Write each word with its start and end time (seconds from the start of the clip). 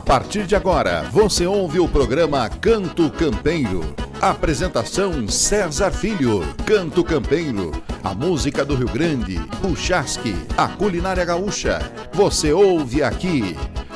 A 0.00 0.02
partir 0.02 0.46
de 0.46 0.56
agora, 0.56 1.06
você 1.12 1.46
ouve 1.46 1.78
o 1.78 1.86
programa 1.86 2.48
Canto 2.48 3.10
Campeiro. 3.10 3.94
Apresentação 4.18 5.28
César 5.28 5.90
Filho. 5.90 6.42
Canto 6.64 7.04
Campeiro. 7.04 7.70
A 8.02 8.14
música 8.14 8.64
do 8.64 8.74
Rio 8.74 8.88
Grande, 8.88 9.38
o 9.62 9.76
chasque, 9.76 10.34
a 10.56 10.68
culinária 10.68 11.22
gaúcha. 11.22 11.80
Você 12.14 12.50
ouve 12.50 13.02
aqui. 13.02 13.54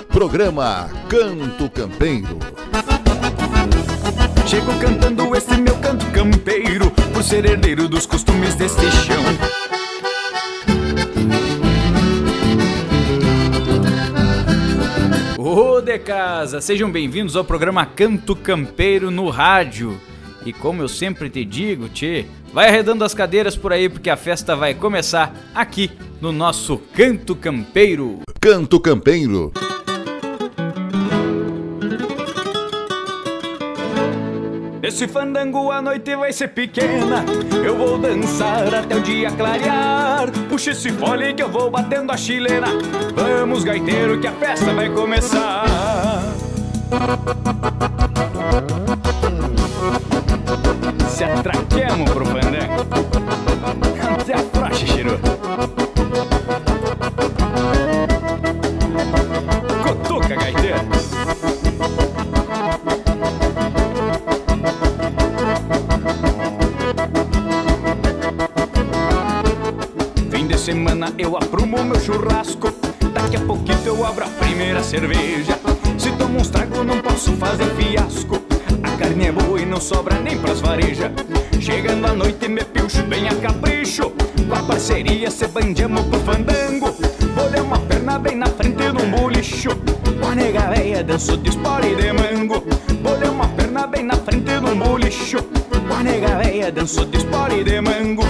Programa 0.08 0.90
Canto 1.08 1.70
Campeiro. 1.70 2.38
Chego 4.46 4.78
cantando 4.78 5.34
esse 5.34 5.56
meu 5.56 5.74
canto 5.78 6.04
campeiro, 6.10 6.90
por 7.14 7.24
ser 7.24 7.46
herdeiro 7.46 7.88
dos 7.88 8.04
costumes 8.04 8.54
deste 8.54 8.90
chão. 8.90 9.83
Ô 15.46 15.78
de 15.82 15.98
casa, 15.98 16.58
sejam 16.58 16.90
bem-vindos 16.90 17.36
ao 17.36 17.44
programa 17.44 17.84
Canto 17.84 18.34
Campeiro 18.34 19.10
no 19.10 19.28
rádio. 19.28 20.00
E 20.42 20.54
como 20.54 20.80
eu 20.80 20.88
sempre 20.88 21.28
te 21.28 21.44
digo, 21.44 21.86
tchê, 21.86 22.24
vai 22.50 22.68
arredando 22.68 23.04
as 23.04 23.12
cadeiras 23.12 23.54
por 23.54 23.70
aí 23.70 23.90
porque 23.90 24.08
a 24.08 24.16
festa 24.16 24.56
vai 24.56 24.72
começar 24.72 25.36
aqui 25.54 25.90
no 26.18 26.32
nosso 26.32 26.78
Canto 26.94 27.36
Campeiro. 27.36 28.20
Canto 28.40 28.80
Campeiro. 28.80 29.52
Esse 34.94 35.08
fandango 35.08 35.72
a 35.72 35.82
noite 35.82 36.14
vai 36.14 36.32
ser 36.32 36.46
pequena. 36.46 37.24
Eu 37.64 37.76
vou 37.76 37.98
dançar 37.98 38.72
até 38.72 38.94
o 38.94 39.00
dia 39.00 39.28
clarear. 39.32 40.30
Puxa 40.48 40.70
esse 40.70 40.88
fole 40.92 41.34
que 41.34 41.42
eu 41.42 41.50
vou 41.50 41.68
batendo 41.68 42.12
a 42.12 42.16
chilena. 42.16 42.68
Vamos 43.12 43.64
gaiteiro 43.64 44.20
que 44.20 44.28
a 44.28 44.32
festa 44.34 44.72
vai 44.72 44.88
começar. 44.88 46.22
Se 51.08 51.24
atraquemos 51.24 52.10
pro 52.12 52.24
fandango. 52.26 52.86
Até 54.12 54.34
a 54.34 54.42
praxe, 54.44 54.86
Chiru. 54.86 55.18
Cotoca, 59.82 60.36
gaiteiro 60.36 60.93
semana 70.64 71.12
eu 71.18 71.36
aprumo 71.36 71.84
meu 71.84 72.00
churrasco. 72.00 72.72
Daqui 73.12 73.36
a 73.36 73.40
pouquinho 73.40 73.84
eu 73.84 74.06
abro 74.06 74.24
a 74.24 74.28
primeira 74.28 74.82
cerveja. 74.82 75.58
Se 75.98 76.10
tomo 76.12 76.38
uns 76.40 76.48
trago 76.48 76.82
não 76.82 77.02
posso 77.02 77.32
fazer 77.32 77.66
fiasco. 77.74 78.42
A 78.82 78.96
carne 78.96 79.26
é 79.26 79.32
boa 79.32 79.60
e 79.60 79.66
não 79.66 79.78
sobra 79.78 80.18
nem 80.20 80.38
pras 80.38 80.62
varejas. 80.62 81.10
Chegando 81.60 82.06
à 82.06 82.14
noite 82.14 82.48
me 82.48 82.64
pilcho 82.64 83.02
bem 83.02 83.28
a 83.28 83.34
capricho. 83.34 84.10
Com 84.48 84.54
a 84.54 84.62
parceria 84.62 85.30
se 85.30 85.46
bandiamo 85.48 86.02
pro 86.04 86.18
fandango. 86.20 86.96
Bolei 87.34 87.60
uma 87.60 87.78
perna 87.80 88.18
bem 88.18 88.36
na 88.36 88.46
frente 88.46 88.84
num 88.90 89.10
bolicho. 89.10 89.68
Com 90.18 90.28
a 90.28 90.34
nega 90.34 90.70
véia 90.70 91.04
danço 91.04 91.36
de 91.36 91.50
espora 91.50 91.86
e 91.86 91.94
de 91.94 92.10
mango. 92.10 92.64
Bolei 93.02 93.28
uma 93.28 93.48
perna 93.48 93.86
bem 93.86 94.04
na 94.04 94.16
frente 94.16 94.58
num 94.62 94.78
bolicho. 94.78 95.42
Com 95.42 95.94
a 95.94 96.02
nega 96.02 96.38
véia 96.38 96.72
danço 96.72 97.04
de 97.04 97.18
espora 97.18 97.52
e 97.52 97.62
de 97.62 97.82
mango 97.82 98.24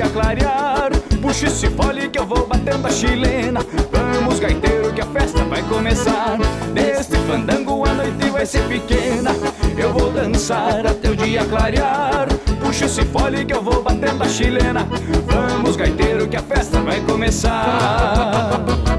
dia 0.00 0.08
clarear 0.08 0.90
Puxa 1.20 1.46
esse 1.46 1.68
fole 1.70 2.08
que 2.08 2.18
eu 2.18 2.26
vou 2.26 2.46
batendo 2.46 2.86
a 2.86 2.90
chilena. 2.90 3.60
Vamos 3.92 4.40
gaiteiro 4.40 4.92
que 4.94 5.00
a 5.02 5.06
festa 5.06 5.44
vai 5.44 5.62
começar. 5.64 6.38
Neste 6.72 7.16
fandango 7.18 7.86
a 7.86 7.92
noite 7.92 8.30
vai 8.30 8.46
ser 8.46 8.66
pequena. 8.66 9.30
Eu 9.76 9.92
vou 9.92 10.10
dançar 10.10 10.86
até 10.86 11.10
o 11.10 11.14
dia 11.14 11.44
clarear. 11.44 12.28
Puxa 12.64 12.86
esse 12.86 13.04
fole 13.04 13.44
que 13.44 13.52
eu 13.52 13.62
vou 13.62 13.82
batendo 13.82 14.24
a 14.24 14.28
chilena. 14.28 14.88
Vamos 15.26 15.76
gaiteiro 15.76 16.26
que 16.26 16.36
a 16.36 16.42
festa 16.42 16.80
vai 16.80 17.00
começar 17.02 18.89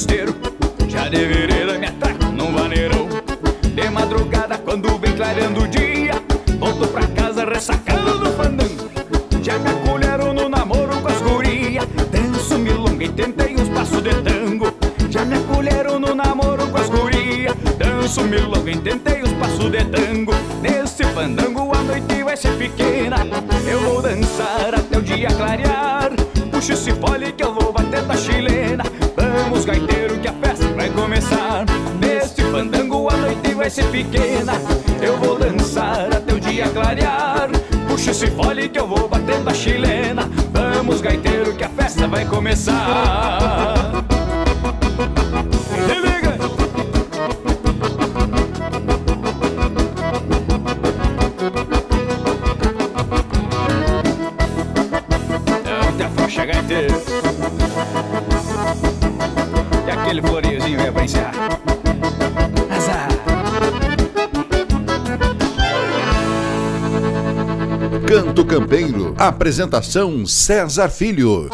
chamamecito 0.00 0.39
E 59.86 59.90
aquele 59.90 60.22
floreiozinho 60.22 60.80
é 60.80 60.90
pra 60.90 61.04
encerrar 61.04 61.32
Azar 62.70 63.08
Canto 68.06 68.44
Campeiro. 68.44 69.14
Apresentação 69.16 70.26
César 70.26 70.88
Filho. 70.88 71.48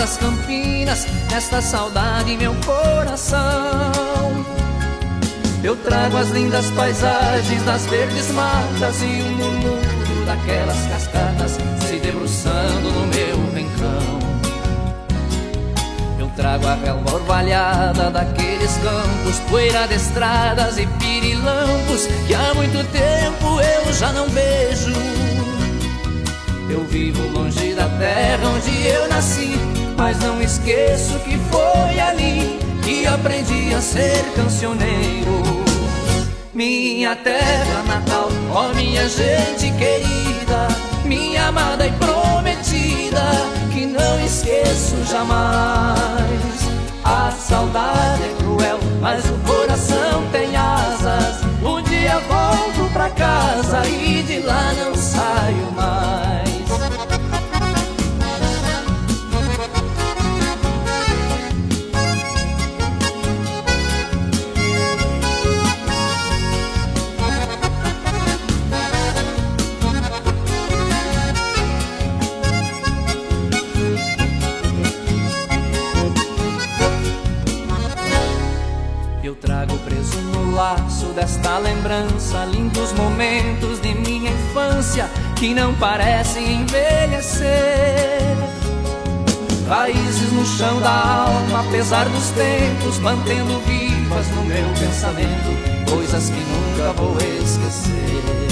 Das 0.00 0.16
campinas 0.16 1.06
Esta 1.30 1.60
saudade 1.60 2.32
em 2.32 2.38
meu 2.38 2.54
coração. 2.64 3.92
Eu 5.62 5.76
trago 5.76 6.16
as 6.16 6.30
lindas 6.30 6.70
paisagens 6.70 7.62
das 7.64 7.84
verdes 7.84 8.30
matas 8.32 9.02
E 9.02 9.20
o 9.20 9.30
murmúrio 9.36 10.24
daquelas 10.24 10.78
cascatas 10.86 11.58
Se 11.86 11.98
debruçando 11.98 12.90
no 12.90 13.06
meu 13.08 13.54
rincão. 13.54 14.20
Eu 16.18 16.30
trago 16.34 16.66
a 16.66 16.74
relva 16.76 17.16
orvalhada 17.16 18.10
daqueles 18.10 18.78
campos 18.78 19.38
Poeira 19.50 19.86
de 19.86 19.96
estradas 19.96 20.78
e 20.78 20.86
pirilampos 20.86 22.06
Que 22.26 22.34
há 22.34 22.54
muito 22.54 22.82
tempo 22.90 23.60
eu 23.60 23.92
já 23.92 24.10
não 24.12 24.26
vejo. 24.28 24.94
Eu 26.70 26.84
vivo 26.86 27.20
longe 27.36 27.74
da 27.74 27.86
terra 27.98 28.48
onde 28.48 28.86
eu 28.86 29.08
nasci 29.08 29.69
Mas 30.00 30.18
não 30.20 30.40
esqueço 30.40 31.18
que 31.18 31.36
foi 31.50 32.00
ali 32.00 32.58
Que 32.82 33.06
aprendi 33.06 33.74
a 33.74 33.82
ser 33.82 34.24
cancioneiro. 34.34 35.42
Minha 36.54 37.14
terra 37.16 37.82
natal, 37.86 38.30
ó 38.50 38.72
minha 38.74 39.06
gente 39.08 39.70
querida, 39.72 40.68
minha 41.04 41.48
amada 41.48 41.86
e 41.86 41.92
prometida, 41.92 43.22
que 43.72 43.84
não 43.84 44.24
esqueço 44.24 44.96
jamais. 45.04 46.00
A 47.04 47.30
saudade 47.30 48.22
é 48.24 48.34
cruel, 48.38 48.78
mas 49.02 49.22
o 49.26 49.34
coração 49.46 50.26
tem 50.32 50.56
asas. 50.56 51.42
Um 51.62 51.82
dia 51.82 52.18
volto 52.20 52.90
pra 52.92 53.10
casa 53.10 53.86
e 53.86 54.22
de 54.22 54.40
lá 54.40 54.72
não 54.72 54.94
saio 54.94 55.72
mais. 55.76 56.19
Desta 81.12 81.58
lembrança, 81.58 82.44
lindos 82.44 82.92
momentos 82.92 83.80
de 83.80 83.94
minha 83.94 84.30
infância 84.30 85.08
que 85.36 85.54
não 85.54 85.74
parecem 85.74 86.62
envelhecer. 86.62 88.36
Raízes 89.68 90.32
no 90.32 90.44
chão 90.44 90.80
da 90.80 90.90
alma, 90.90 91.60
apesar 91.60 92.08
dos 92.08 92.30
tempos, 92.30 92.98
mantendo 92.98 93.60
vivas 93.60 94.26
no 94.28 94.44
meu 94.44 94.68
pensamento 94.78 95.90
coisas 95.90 96.30
que 96.30 96.40
nunca 96.40 96.92
vou 96.94 97.16
esquecer. 97.16 98.50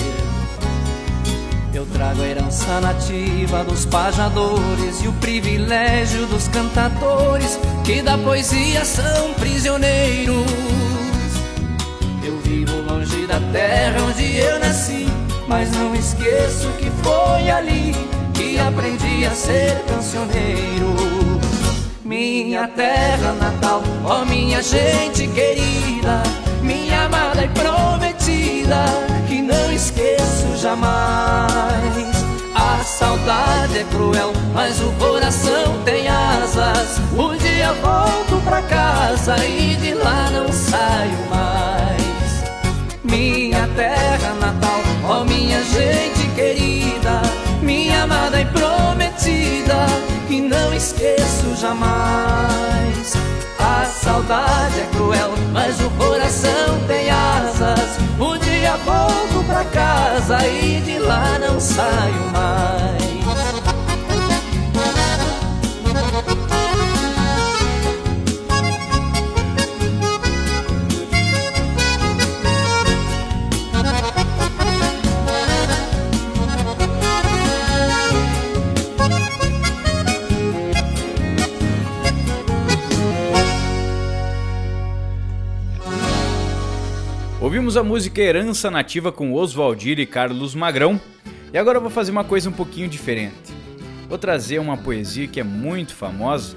Eu 1.74 1.86
trago 1.86 2.22
a 2.22 2.26
herança 2.26 2.80
nativa 2.80 3.64
dos 3.64 3.84
pajadores 3.84 5.02
e 5.02 5.08
o 5.08 5.12
privilégio 5.14 6.26
dos 6.26 6.48
cantadores 6.48 7.58
que 7.84 8.02
da 8.02 8.18
poesia 8.18 8.84
são 8.84 9.34
prisioneiros 9.34 10.67
da 13.28 13.40
terra 13.52 14.02
onde 14.08 14.38
eu 14.38 14.58
nasci, 14.58 15.06
mas 15.46 15.70
não 15.72 15.94
esqueço 15.94 16.68
que 16.78 16.90
foi 17.02 17.50
ali 17.50 17.94
que 18.32 18.58
aprendi 18.58 19.26
a 19.26 19.30
ser 19.30 19.84
cancioneiro. 19.86 20.96
Minha 22.02 22.66
terra 22.68 23.32
natal, 23.34 23.82
ó 24.04 24.24
minha 24.24 24.62
gente 24.62 25.28
querida, 25.28 26.22
minha 26.62 27.04
amada 27.04 27.44
e 27.44 27.48
prometida, 27.48 28.84
que 29.28 29.42
não 29.42 29.70
esqueço 29.72 30.56
jamais. 30.56 31.48
A 32.54 32.82
saudade 32.82 33.78
é 33.78 33.84
cruel, 33.90 34.32
mas 34.54 34.80
o 34.80 34.90
coração 34.92 35.82
tem 35.84 36.08
asas. 36.08 36.98
Um 37.12 37.36
dia 37.36 37.74
volto 37.74 38.42
pra 38.42 38.62
casa 38.62 39.36
e 39.44 39.76
de 39.76 39.92
lá 39.92 40.30
não 40.30 40.50
saio 40.50 41.28
mais 41.30 41.97
minha 43.18 43.66
terra 43.74 44.34
natal, 44.34 44.80
ó 45.04 45.24
minha 45.24 45.60
gente 45.64 46.28
querida, 46.36 47.20
minha 47.60 48.04
amada 48.04 48.40
e 48.40 48.44
prometida, 48.46 49.86
que 50.28 50.40
não 50.40 50.72
esqueço 50.72 51.56
jamais. 51.56 53.14
A 53.58 53.84
saudade 53.86 54.80
é 54.80 54.88
cruel, 54.92 55.32
mas 55.52 55.80
o 55.80 55.90
coração 55.90 56.78
tem 56.86 57.10
asas. 57.10 57.98
Um 58.20 58.38
dia 58.38 58.76
volto 58.84 59.44
pra 59.46 59.64
casa 59.64 60.46
e 60.46 60.80
de 60.80 60.98
lá 61.00 61.38
não 61.40 61.58
saio 61.58 62.30
mais. 62.32 63.17
Ouvimos 87.40 87.76
a 87.76 87.84
música 87.84 88.20
Herança 88.20 88.68
Nativa 88.68 89.12
com 89.12 89.32
Oswaldir 89.32 90.00
e 90.00 90.06
Carlos 90.06 90.56
Magrão. 90.56 91.00
E 91.52 91.56
agora 91.56 91.78
eu 91.78 91.82
vou 91.82 91.90
fazer 91.90 92.10
uma 92.10 92.24
coisa 92.24 92.48
um 92.48 92.52
pouquinho 92.52 92.88
diferente. 92.88 93.54
Vou 94.08 94.18
trazer 94.18 94.58
uma 94.58 94.76
poesia 94.76 95.28
que 95.28 95.38
é 95.38 95.44
muito 95.44 95.94
famosa 95.94 96.56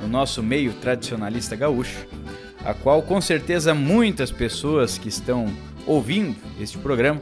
no 0.00 0.06
nosso 0.06 0.42
meio 0.42 0.74
tradicionalista 0.74 1.56
gaúcho, 1.56 2.06
a 2.62 2.74
qual 2.74 3.02
com 3.02 3.20
certeza 3.22 3.72
muitas 3.72 4.30
pessoas 4.30 4.98
que 4.98 5.08
estão 5.08 5.46
ouvindo 5.86 6.36
este 6.60 6.76
programa 6.76 7.20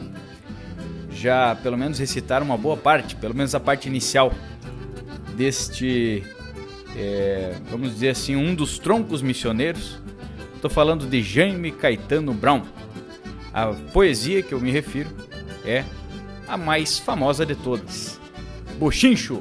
já 1.12 1.54
pelo 1.54 1.76
menos 1.76 1.98
recitaram 1.98 2.46
uma 2.46 2.56
boa 2.56 2.76
parte, 2.76 3.14
pelo 3.14 3.34
menos 3.34 3.54
a 3.54 3.60
parte 3.60 3.88
inicial 3.88 4.32
deste, 5.36 6.24
é, 6.96 7.54
vamos 7.70 7.92
dizer 7.92 8.10
assim, 8.10 8.36
um 8.36 8.54
dos 8.54 8.78
troncos 8.78 9.20
missioneiros. 9.20 9.99
Estou 10.60 10.70
falando 10.70 11.06
de 11.06 11.22
Jaime 11.22 11.72
Caetano 11.72 12.34
Brown. 12.34 12.60
A 13.50 13.68
poesia 13.94 14.42
que 14.42 14.52
eu 14.52 14.60
me 14.60 14.70
refiro 14.70 15.08
é 15.64 15.86
a 16.46 16.58
mais 16.58 16.98
famosa 16.98 17.46
de 17.46 17.54
todas. 17.54 18.20
Bochincho. 18.78 19.40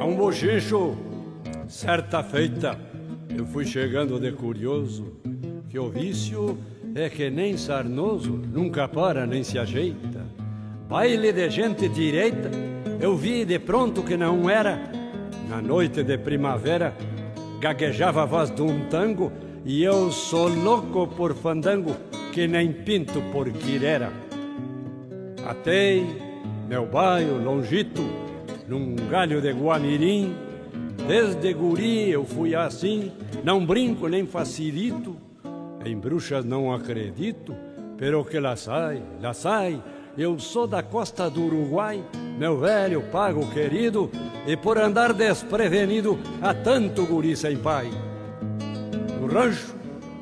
Um 0.00 1.68
certa 1.68 2.22
feita, 2.22 2.78
fui 3.52 3.64
chegando 3.64 4.18
de 4.18 4.32
curioso 4.32 5.12
que 5.68 5.78
o 5.78 5.88
vício 5.88 6.58
é 6.94 7.08
que 7.08 7.30
nem 7.30 7.56
sarnoso, 7.56 8.32
nunca 8.32 8.88
para 8.88 9.26
nem 9.26 9.42
se 9.42 9.58
ajeita. 9.58 10.24
Baile 10.88 11.32
de 11.32 11.50
gente 11.50 11.88
direita, 11.88 12.50
eu 13.00 13.16
vi 13.16 13.44
de 13.44 13.58
pronto 13.58 14.02
que 14.02 14.16
não 14.16 14.48
era. 14.48 14.90
Na 15.48 15.60
noite 15.60 16.02
de 16.02 16.18
primavera, 16.18 16.94
gaguejava 17.60 18.22
a 18.22 18.26
voz 18.26 18.50
de 18.50 18.62
um 18.62 18.88
tango 18.88 19.32
e 19.64 19.82
eu 19.82 20.10
sou 20.10 20.48
louco 20.48 21.06
por 21.06 21.34
fandango, 21.34 21.94
que 22.32 22.46
nem 22.46 22.72
pinto 22.72 23.20
por 23.32 23.50
quirera. 23.50 24.12
Atei 25.46 26.06
meu 26.68 26.86
baio 26.86 27.42
longito 27.42 28.02
num 28.68 28.96
galho 29.08 29.40
de 29.40 29.52
guamirim, 29.52 30.34
desde 31.06 31.52
guri 31.54 32.10
eu 32.10 32.24
fui 32.24 32.54
assim, 32.54 33.12
não 33.44 33.64
brinco 33.64 34.08
nem 34.08 34.26
facilito 34.26 35.16
em 35.86 35.96
bruxas 35.96 36.44
não 36.44 36.74
acredito, 36.74 37.54
pero 37.96 38.24
que 38.24 38.40
lá 38.40 38.56
sai, 38.56 39.00
lá 39.20 39.32
sai. 39.32 39.80
Eu 40.18 40.38
sou 40.38 40.66
da 40.66 40.82
costa 40.82 41.30
do 41.30 41.44
Uruguai, 41.44 42.02
meu 42.38 42.58
velho 42.58 43.02
pago 43.12 43.48
querido, 43.50 44.10
e 44.46 44.56
por 44.56 44.78
andar 44.78 45.12
desprevenido 45.12 46.18
há 46.42 46.54
tanto 46.54 47.06
guri 47.06 47.36
sem 47.36 47.56
pai. 47.56 47.90
No 49.20 49.26
rancho 49.26 49.76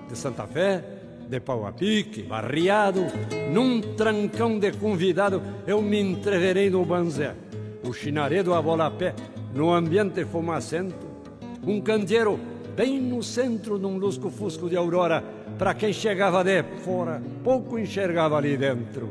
de 0.08 0.18
Santa 0.18 0.46
Fé, 0.46 0.84
de 1.28 1.40
pau 1.40 1.64
a 1.66 1.72
pique, 1.72 2.22
barriado, 2.22 3.06
num 3.50 3.80
trancão 3.80 4.58
de 4.58 4.72
convidado, 4.72 5.40
eu 5.66 5.80
me 5.80 6.00
entreverei 6.00 6.68
no 6.68 6.84
banzé, 6.84 7.34
o 7.82 7.92
chinaredo 7.92 8.52
a 8.52 8.60
bola 8.60 8.86
a 8.86 8.90
pé, 8.90 9.14
no 9.54 9.72
ambiente 9.72 10.24
fumacento, 10.24 11.06
um 11.64 11.80
candeeiro 11.80 12.38
bem 12.76 13.00
no 13.00 13.22
centro 13.22 13.78
de 13.78 13.86
um 13.86 13.96
lusco-fusco 13.96 14.68
de 14.68 14.76
aurora, 14.76 15.22
para 15.56 15.74
quem 15.74 15.92
chegava 15.92 16.42
de 16.42 16.62
fora, 16.84 17.22
pouco 17.44 17.78
enxergava 17.78 18.36
ali 18.36 18.56
dentro. 18.56 19.08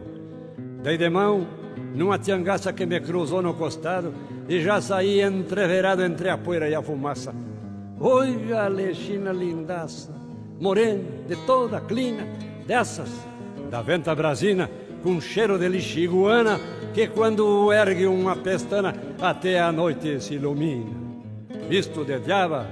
Dei 0.83 0.97
de 0.97 1.09
mão 1.09 1.47
numa 1.95 2.19
tiangaça 2.19 2.73
que 2.73 2.85
me 2.85 2.99
cruzou 2.99 3.41
no 3.41 3.53
costado 3.53 4.13
e 4.49 4.59
já 4.59 4.81
saí 4.81 5.21
entreverado 5.21 6.03
entre 6.03 6.29
a 6.29 6.37
poeira 6.37 6.67
e 6.67 6.75
a 6.75 6.81
fumaça. 6.81 7.33
Oi, 7.99 8.51
Alexina 8.51 9.31
lindaça, 9.31 10.13
morena, 10.59 11.03
de 11.25 11.37
toda 11.45 11.79
clina, 11.79 12.27
dessas, 12.67 13.09
da 13.71 13.81
venta 13.81 14.13
brasina, 14.13 14.69
com 15.03 15.19
cheiro 15.19 15.59
de 15.59 15.67
lixiguana, 15.67 16.59
que 16.93 17.07
quando 17.07 17.73
ergue 17.73 18.07
uma 18.07 18.37
pestana, 18.37 18.95
até 19.21 19.59
a 19.59 19.71
noite 19.71 20.21
se 20.21 20.35
ilumina. 20.35 21.03
Visto 21.67 22.05
de 22.05 22.19
diaba 22.19 22.65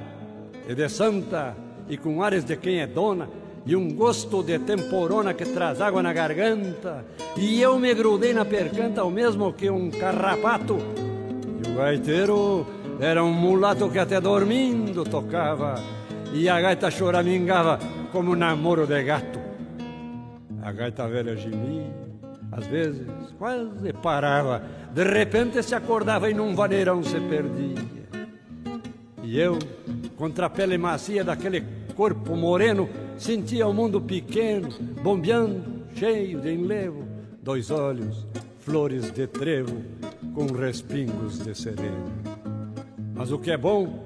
e 0.67 0.73
de 0.73 0.87
santa, 0.87 1.55
e 1.89 1.97
com 1.97 2.23
ares 2.23 2.45
de 2.45 2.55
quem 2.55 2.79
é 2.79 2.87
dona, 2.87 3.27
e 3.65 3.75
um 3.75 3.93
gosto 3.93 4.41
de 4.41 4.57
temporona 4.59 5.33
que 5.33 5.45
traz 5.45 5.81
água 5.81 6.01
na 6.01 6.13
garganta, 6.13 7.05
e 7.35 7.61
eu 7.61 7.77
me 7.77 7.93
grudei 7.93 8.33
na 8.33 8.45
percanta, 8.45 9.03
o 9.03 9.11
mesmo 9.11 9.53
que 9.53 9.69
um 9.69 9.91
carrapato. 9.91 10.77
E 11.63 11.69
o 11.69 11.75
gaiteiro 11.75 12.65
era 12.99 13.23
um 13.23 13.33
mulato 13.33 13.89
que 13.89 13.99
até 13.99 14.21
dormindo 14.21 15.03
tocava, 15.03 15.75
e 16.33 16.47
a 16.47 16.61
gaita 16.61 16.89
choramingava 16.89 17.77
como 18.11 18.31
um 18.31 18.35
namoro 18.35 18.87
de 18.87 19.03
gato. 19.03 19.39
A 20.61 20.71
gaita 20.71 21.07
velha 21.07 21.35
gemia, 21.35 22.10
às 22.51 22.67
vezes 22.67 23.07
quase 23.37 23.93
parava, 23.93 24.61
de 24.93 25.03
repente 25.03 25.63
se 25.63 25.73
acordava 25.73 26.29
e 26.29 26.33
num 26.33 26.53
vaneirão 26.53 27.01
se 27.01 27.19
perdia. 27.19 27.91
E 29.23 29.39
eu, 29.39 29.57
contra 30.17 30.47
a 30.47 30.49
pele 30.49 30.77
macia 30.77 31.23
daquele 31.23 31.63
corpo 31.95 32.35
moreno, 32.35 32.89
sentia 33.17 33.67
o 33.67 33.73
mundo 33.73 34.01
pequeno, 34.01 34.67
bombeando, 35.01 35.63
cheio 35.95 36.41
de 36.41 36.53
enlevo, 36.53 37.05
dois 37.41 37.71
olhos, 37.71 38.27
flores 38.59 39.11
de 39.11 39.27
trevo, 39.27 39.81
com 40.33 40.47
respingos 40.47 41.39
de 41.39 41.55
sereno. 41.55 42.11
Mas 43.13 43.31
o 43.31 43.39
que 43.39 43.51
é 43.51 43.57
bom 43.57 44.05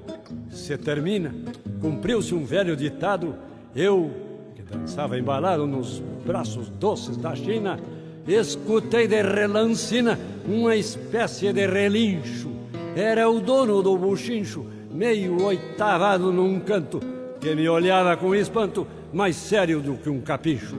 se 0.50 0.76
termina, 0.78 1.34
cumpriu-se 1.80 2.34
um 2.34 2.44
velho 2.44 2.76
ditado, 2.76 3.34
eu, 3.74 4.10
que 4.54 4.62
dançava 4.62 5.18
embalado 5.18 5.66
nos 5.66 6.00
braços 6.24 6.68
doces 6.68 7.16
da 7.16 7.34
China, 7.34 7.78
escutei 8.26 9.06
de 9.06 9.22
relancina 9.22 10.18
uma 10.46 10.74
espécie 10.76 11.52
de 11.52 11.66
relincho. 11.66 12.50
Era 12.94 13.28
o 13.28 13.40
dono 13.40 13.82
do 13.82 13.96
buchincho, 13.96 14.66
meio 14.90 15.42
oitavado 15.44 16.32
num 16.32 16.58
canto, 16.60 17.00
que 17.40 17.54
me 17.54 17.68
olhava 17.68 18.16
com 18.16 18.34
espanto, 18.34 18.86
mais 19.12 19.36
sério 19.36 19.80
do 19.80 19.94
que 19.94 20.08
um 20.08 20.20
capricho. 20.20 20.76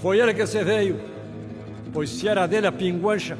Foi 0.00 0.18
ele 0.18 0.34
que 0.34 0.46
se 0.46 0.62
veio, 0.62 1.00
pois 1.92 2.10
se 2.10 2.28
era 2.28 2.46
dele 2.46 2.66
a 2.66 2.72
pinguancha, 2.72 3.36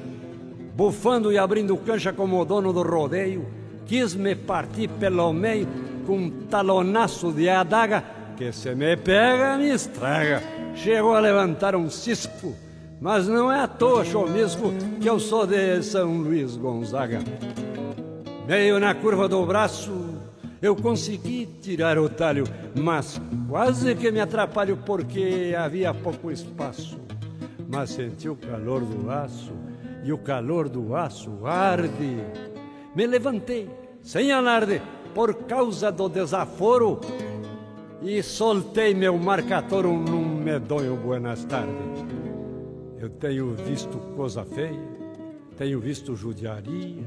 bufando 0.74 1.32
e 1.32 1.38
abrindo 1.38 1.76
cancha 1.76 2.12
como 2.12 2.40
o 2.40 2.44
dono 2.44 2.72
do 2.72 2.82
rodeio, 2.82 3.46
quis 3.86 4.14
me 4.14 4.34
partir 4.34 4.88
pelo 4.88 5.32
meio 5.32 5.68
com 6.06 6.16
um 6.16 6.30
talonaço 6.30 7.32
de 7.32 7.48
adaga, 7.48 8.02
que 8.36 8.50
se 8.52 8.74
me 8.74 8.96
pega, 8.96 9.58
me 9.58 9.70
estraga. 9.70 10.57
Chegou 10.74 11.14
a 11.14 11.20
levantar 11.20 11.74
um 11.74 11.90
cisco, 11.90 12.54
mas 13.00 13.26
não 13.26 13.50
é 13.50 13.60
à 13.60 13.68
toa 13.68 14.04
chomisco 14.04 14.72
que 15.00 15.08
eu 15.08 15.18
sou 15.18 15.46
de 15.46 15.82
São 15.82 16.18
Luís 16.18 16.56
Gonzaga. 16.56 17.20
Meio 18.46 18.78
na 18.78 18.94
curva 18.94 19.28
do 19.28 19.44
braço, 19.44 19.92
eu 20.62 20.74
consegui 20.74 21.46
tirar 21.60 21.98
o 21.98 22.08
talho, 22.08 22.44
mas 22.74 23.20
quase 23.48 23.94
que 23.94 24.10
me 24.10 24.20
atrapalho 24.20 24.78
porque 24.84 25.54
havia 25.56 25.92
pouco 25.92 26.30
espaço. 26.30 26.98
Mas 27.68 27.90
senti 27.90 28.28
o 28.28 28.36
calor 28.36 28.80
do 28.80 29.10
aço, 29.10 29.52
e 30.02 30.12
o 30.12 30.18
calor 30.18 30.68
do 30.68 30.96
aço 30.96 31.44
arde. 31.44 32.22
Me 32.94 33.06
levantei, 33.06 33.68
sem 34.02 34.32
alarde, 34.32 34.80
por 35.14 35.34
causa 35.34 35.92
do 35.92 36.08
desaforo, 36.08 37.00
e 38.02 38.22
soltei 38.22 38.94
meu 38.94 39.16
marcatório 39.18 39.92
num 39.92 40.36
medonho 40.36 40.96
buenas 40.96 41.44
tardes. 41.44 41.74
Eu 42.98 43.08
tenho 43.10 43.54
visto 43.54 43.98
coisa 44.16 44.44
feia, 44.44 44.80
tenho 45.56 45.80
visto 45.80 46.14
judiaria, 46.14 47.04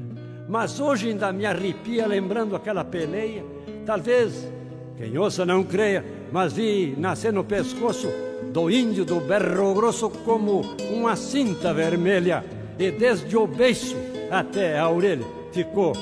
mas 0.48 0.80
hoje 0.80 1.08
ainda 1.08 1.32
me 1.32 1.46
arrepia 1.46 2.06
lembrando 2.06 2.54
aquela 2.54 2.84
peleia. 2.84 3.44
Talvez 3.86 4.48
quem 4.96 5.16
ouça 5.18 5.44
não 5.44 5.64
creia, 5.64 6.04
mas 6.30 6.52
vi 6.52 6.94
nascer 6.96 7.32
no 7.32 7.44
pescoço 7.44 8.08
do 8.52 8.70
índio 8.70 9.04
do 9.04 9.20
berro 9.20 9.74
grosso 9.74 10.10
como 10.10 10.60
uma 10.90 11.16
cinta 11.16 11.72
vermelha, 11.72 12.44
e 12.78 12.90
desde 12.90 13.36
o 13.36 13.46
beiço 13.46 13.96
até 14.30 14.78
a 14.78 14.88
orelha 14.88 15.26
ficou 15.52 15.92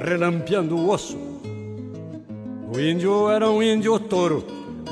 relampeando 0.00 0.76
o 0.76 0.90
osso. 0.90 1.27
O 2.70 2.78
índio 2.78 3.30
era 3.30 3.50
um 3.50 3.62
índio 3.62 3.98
touro, 3.98 4.44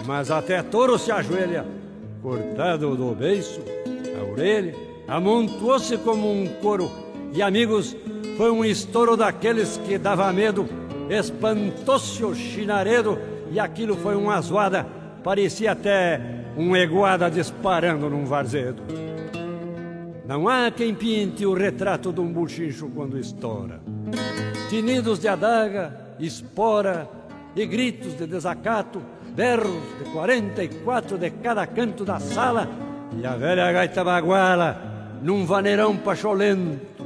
mas 0.06 0.30
até 0.30 0.62
touro 0.62 0.98
se 0.98 1.12
ajoelha, 1.12 1.66
cortado 2.22 2.96
do 2.96 3.14
beiço, 3.14 3.60
a 4.18 4.24
orelha, 4.24 4.74
amontoou-se 5.06 5.98
como 5.98 6.32
um 6.32 6.46
couro, 6.62 6.90
e 7.34 7.42
amigos 7.42 7.94
foi 8.38 8.50
um 8.50 8.64
estouro 8.64 9.14
daqueles 9.14 9.76
que 9.86 9.98
dava 9.98 10.32
medo, 10.32 10.66
espantou-se 11.10 12.24
o 12.24 12.34
chinaredo 12.34 13.18
e 13.50 13.60
aquilo 13.60 13.94
foi 13.94 14.16
uma 14.16 14.40
zoada, 14.40 14.86
parecia 15.22 15.72
até 15.72 16.18
um 16.56 16.74
eguada 16.74 17.30
disparando 17.30 18.08
num 18.08 18.24
varzedo. 18.24 18.82
Não 20.26 20.48
há 20.48 20.70
quem 20.70 20.94
pinte 20.94 21.44
o 21.44 21.52
retrato 21.52 22.10
de 22.10 22.20
um 22.20 22.32
buchincho 22.32 22.90
quando 22.94 23.18
estoura. 23.18 23.82
Tinidos 24.70 25.18
de 25.18 25.28
adaga, 25.28 26.16
espora 26.18 27.15
e 27.56 27.66
gritos 27.66 28.16
de 28.16 28.26
desacato, 28.26 29.02
berros 29.34 29.82
de 29.98 30.10
quarenta 30.10 30.62
e 30.62 30.68
quatro 30.68 31.16
de 31.16 31.30
cada 31.30 31.66
canto 31.66 32.04
da 32.04 32.20
sala 32.20 32.68
e 33.18 33.26
a 33.26 33.34
velha 33.36 33.72
gaita 33.72 34.04
baguala 34.04 35.18
num 35.22 35.46
vaneirão 35.46 35.96
pacholento 35.96 36.96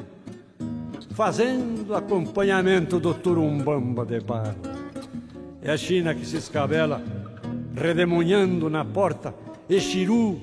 fazendo 1.21 1.95
acompanhamento 1.95 2.99
do 2.99 3.12
turumbamba 3.12 4.07
de 4.07 4.21
bala. 4.21 4.57
É 5.62 5.71
a 5.71 5.76
China 5.76 6.14
que 6.14 6.25
se 6.25 6.38
escabela, 6.38 7.02
redemunhando 7.76 8.71
na 8.71 8.87
porta, 8.87 9.35
e 9.69 9.78
Chiru, 9.78 10.40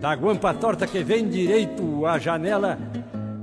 da 0.00 0.14
guampa 0.14 0.54
torta 0.54 0.86
que 0.86 1.02
vem 1.02 1.28
direito 1.28 2.06
à 2.06 2.20
janela, 2.20 2.78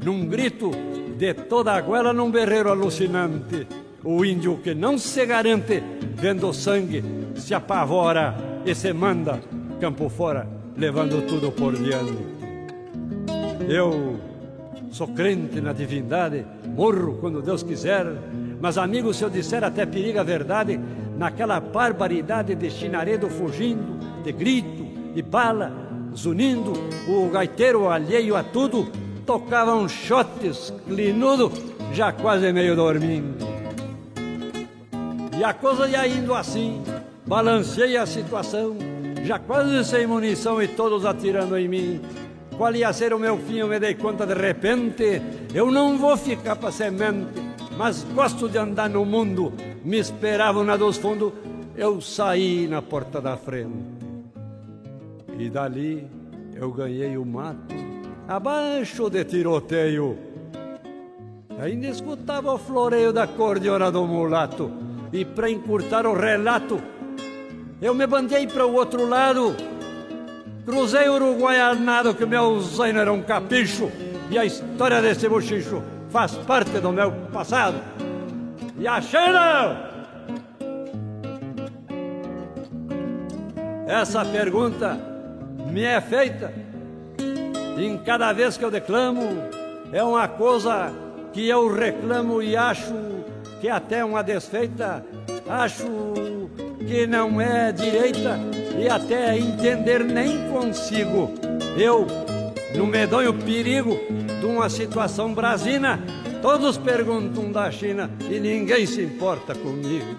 num 0.04 0.26
grito 0.26 0.72
de 1.18 1.34
toda 1.34 1.74
a 1.74 1.82
goela 1.82 2.14
num 2.14 2.32
berreiro 2.32 2.70
alucinante. 2.70 3.68
O 4.02 4.24
índio 4.24 4.58
que 4.64 4.74
não 4.74 4.98
se 4.98 5.26
garante, 5.26 5.84
vendo 6.20 6.54
sangue, 6.54 7.04
se 7.36 7.54
apavora 7.54 8.62
e 8.66 8.76
se 8.76 8.92
manda 8.94 9.40
campo 9.80 10.10
fora, 10.10 10.48
levando 10.78 11.26
tudo 11.28 11.52
por 11.52 11.76
diante. 11.76 12.40
Eu 13.68 14.20
Sou 14.92 15.08
crente 15.08 15.62
na 15.62 15.72
divindade, 15.72 16.46
morro 16.66 17.18
quando 17.22 17.44
Deus 17.44 17.62
quiser, 17.62 18.08
mas 18.60 18.78
amigo, 18.78 19.14
se 19.14 19.24
eu 19.24 19.30
disser 19.30 19.64
até 19.64 19.86
periga 19.86 20.22
a 20.22 20.24
verdade, 20.24 20.80
naquela 21.16 21.60
barbaridade 21.60 22.56
de 22.56 22.72
chinaredo 22.72 23.30
fugindo, 23.30 24.00
de 24.24 24.32
grito 24.32 24.88
e 25.16 25.22
bala, 25.22 25.72
zunindo, 26.16 26.74
o 27.08 27.30
gaiteiro 27.30 27.88
alheio 27.88 28.36
a 28.36 28.44
tudo, 28.44 28.88
tocava 29.28 29.76
um 29.76 29.88
chotes 29.88 30.74
clinudo, 30.88 31.52
já 31.94 32.12
quase 32.12 32.52
meio 32.52 32.76
dormindo. 32.76 33.49
E 35.40 35.44
a 35.44 35.54
coisa 35.54 35.88
ia 35.88 36.06
indo 36.06 36.34
assim, 36.34 36.84
balancei 37.26 37.96
a 37.96 38.06
situação, 38.06 38.76
já 39.24 39.40
quase 39.40 39.86
sem 39.86 40.06
munição 40.06 40.62
e 40.62 40.68
todos 40.68 41.06
atirando 41.06 41.58
em 41.58 41.66
mim 41.66 42.02
qual 42.60 42.76
ia 42.76 42.92
ser 42.92 43.14
o 43.14 43.20
meu 43.20 43.38
fim, 43.38 43.60
eu 43.60 43.70
me 43.70 43.80
dei 43.80 43.96
conta 43.96 44.28
de 44.28 44.34
repente. 44.34 45.22
Eu 45.56 45.72
não 45.72 45.98
vou 45.98 46.18
ficar 46.18 46.58
para 46.58 46.74
semente, 46.74 47.32
mas 47.78 48.04
gosto 48.14 48.50
de 48.50 48.58
andar 48.58 48.90
no 48.90 49.06
mundo. 49.06 49.54
Me 49.82 49.98
esperavam 49.98 50.66
na 50.66 50.76
dos 50.76 50.98
fundos, 50.98 51.32
eu 51.78 52.02
saí 52.02 52.68
na 52.68 52.82
porta 52.82 53.22
da 53.22 53.38
frente. 53.38 53.78
E 55.38 55.50
dali 55.50 56.06
eu 56.54 56.70
ganhei 56.70 57.18
o 57.18 57.26
mato, 57.26 57.74
abaixo 58.28 59.10
de 59.10 59.24
tiroteio. 59.24 60.18
Ainda 61.62 61.88
escutava 61.88 62.54
o 62.54 62.58
floreio 62.58 63.14
da 63.14 63.26
cordiona 63.26 63.90
do 63.90 64.06
mulato. 64.06 64.89
E 65.12 65.26
para 65.26 65.50
encurtar 65.50 66.06
o 66.06 66.14
relato, 66.14 66.82
eu 67.82 67.94
me 67.94 68.06
bandei 68.06 68.46
para 68.48 68.66
o 68.66 68.74
outro 68.74 69.08
lado 69.08 69.56
Cruzei 70.70 71.10
o 71.10 71.16
Uruguai 71.16 71.60
arnado 71.60 72.14
que 72.14 72.24
meu 72.28 72.60
zaino 72.60 73.00
era 73.00 73.12
um 73.12 73.24
capricho 73.24 73.92
e 74.30 74.38
a 74.38 74.46
história 74.46 75.02
desse 75.02 75.28
bochicho 75.28 75.82
faz 76.12 76.34
parte 76.34 76.80
do 76.80 76.92
meu 76.92 77.12
passado. 77.34 77.82
E 78.78 78.88
a 78.88 79.02
China! 79.02 79.90
Essa 83.88 84.24
pergunta 84.24 84.96
me 85.72 85.82
é 85.82 86.00
feita 86.00 86.54
em 87.76 87.98
cada 87.98 88.32
vez 88.32 88.56
que 88.56 88.64
eu 88.64 88.70
declamo, 88.70 89.24
é 89.92 90.04
uma 90.04 90.28
coisa 90.28 90.94
que 91.34 91.50
eu 91.50 91.74
reclamo 91.74 92.44
e 92.44 92.56
acho 92.56 92.94
que 93.60 93.68
até 93.68 94.04
uma 94.04 94.24
desfeita, 94.24 95.06
acho 95.48 95.86
que 96.88 97.06
não 97.06 97.40
é 97.40 97.72
direita 97.72 98.40
e 98.78 98.88
até 98.88 99.38
entender 99.38 100.04
nem 100.04 100.50
consigo. 100.50 101.32
Eu, 101.78 102.08
no 102.76 102.88
medonho 102.88 103.34
perigo 103.34 103.98
de 104.40 104.46
uma 104.46 104.70
situação 104.70 105.34
brasina, 105.34 106.00
todos 106.42 106.78
perguntam 106.78 107.52
da 107.52 107.70
China 107.70 108.10
e 108.30 108.40
ninguém 108.40 108.86
se 108.86 109.04
importa 109.04 109.54
comigo. 109.54 110.16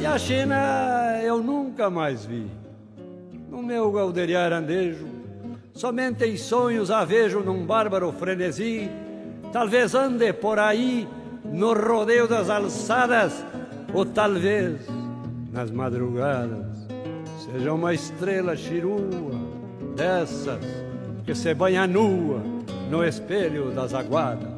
E 0.00 0.06
a 0.06 0.18
China 0.18 1.20
eu 1.22 1.42
nunca 1.42 1.90
mais 1.90 2.24
vi. 2.24 2.46
No 3.50 3.62
meu 3.62 3.90
galderiar 3.92 4.52
andejo, 4.52 5.06
somente 5.74 6.24
em 6.24 6.36
sonhos 6.36 6.90
a 6.90 7.04
vejo 7.04 7.40
num 7.40 7.66
bárbaro 7.66 8.10
frenesi. 8.12 8.90
Talvez 9.56 9.94
ande 9.94 10.34
por 10.34 10.58
aí 10.58 11.08
no 11.42 11.72
rodeio 11.72 12.28
das 12.28 12.50
alçadas, 12.50 13.42
ou 13.94 14.04
talvez 14.04 14.86
nas 15.50 15.70
madrugadas 15.70 16.86
seja 17.38 17.72
uma 17.72 17.94
estrela 17.94 18.54
chirua 18.54 19.00
dessas 19.96 20.60
que 21.24 21.34
se 21.34 21.54
banha 21.54 21.86
nua 21.86 22.42
no 22.90 23.02
espelho 23.02 23.70
das 23.70 23.94
aguadas. 23.94 24.55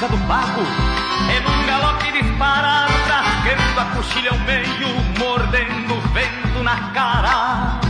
Busca 0.00 0.08
do 0.08 0.18
pago 0.26 0.62
e 1.28 1.40
num 1.40 1.66
galope 1.66 2.10
dispara 2.12 2.86
trasqueando 3.06 3.80
a 3.80 3.84
coxilha 3.96 4.30
ao 4.30 4.38
meio 4.38 4.88
mordendo 5.18 5.94
o 5.94 6.00
vento 6.12 6.62
na 6.62 6.76
cara. 6.92 7.80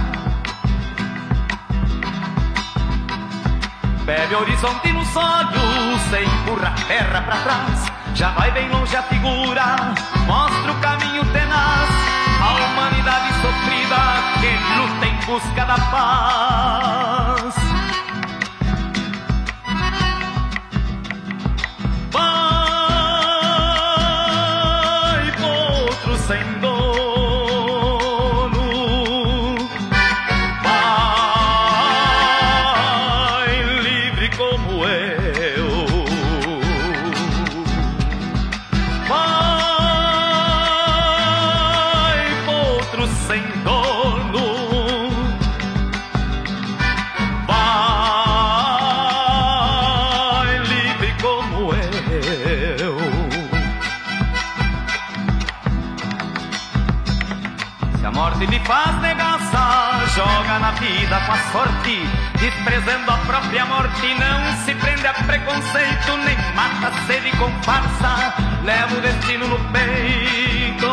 Bebe 4.05 4.35
horizonte 4.35 4.93
nos 4.93 5.15
olhos 5.15 6.01
se 6.11 6.25
empurra 6.25 6.69
a 6.69 6.85
terra 6.87 7.23
pra 7.23 7.37
trás. 7.37 7.93
Já 8.15 8.31
vai 8.31 8.51
bem 8.51 8.69
longe 8.71 8.97
a 8.97 9.03
figura 9.05 9.77
mostra 10.27 10.73
o 10.73 10.81
caminho 10.81 11.25
tenaz. 11.33 11.91
A 12.43 12.73
humanidade 12.73 13.35
sofrida 13.35 14.01
que 14.41 14.51
luta 14.77 15.07
em 15.07 15.17
busca 15.27 15.65
da 15.65 15.79
paz. 15.91 17.60
Joga 60.21 60.59
na 60.59 60.73
vida 60.73 61.19
com 61.21 61.33
a 61.33 61.39
sorte, 61.51 62.07
desprezando 62.39 63.11
a 63.11 63.17
própria 63.19 63.65
morte, 63.65 64.15
não 64.15 64.65
se 64.65 64.75
prende 64.75 65.07
a 65.07 65.15
preconceito, 65.15 66.17
nem 66.27 66.37
mata 66.55 66.89
a 66.89 67.07
sede 67.07 67.31
com 67.39 67.51
farsa, 67.63 68.35
leva 68.63 68.97
o 68.97 69.01
destino 69.01 69.49
no 69.49 69.59
peito. 69.73 70.91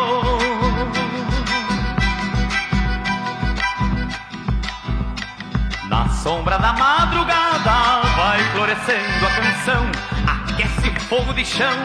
Na 5.90 6.08
sombra 6.08 6.58
da 6.58 6.72
madrugada 6.72 8.00
vai 8.16 8.42
florescendo 8.52 9.26
a 9.26 9.30
canção, 9.30 9.90
aquece 10.26 10.90
fogo 11.00 11.34
de 11.34 11.44
chão, 11.44 11.76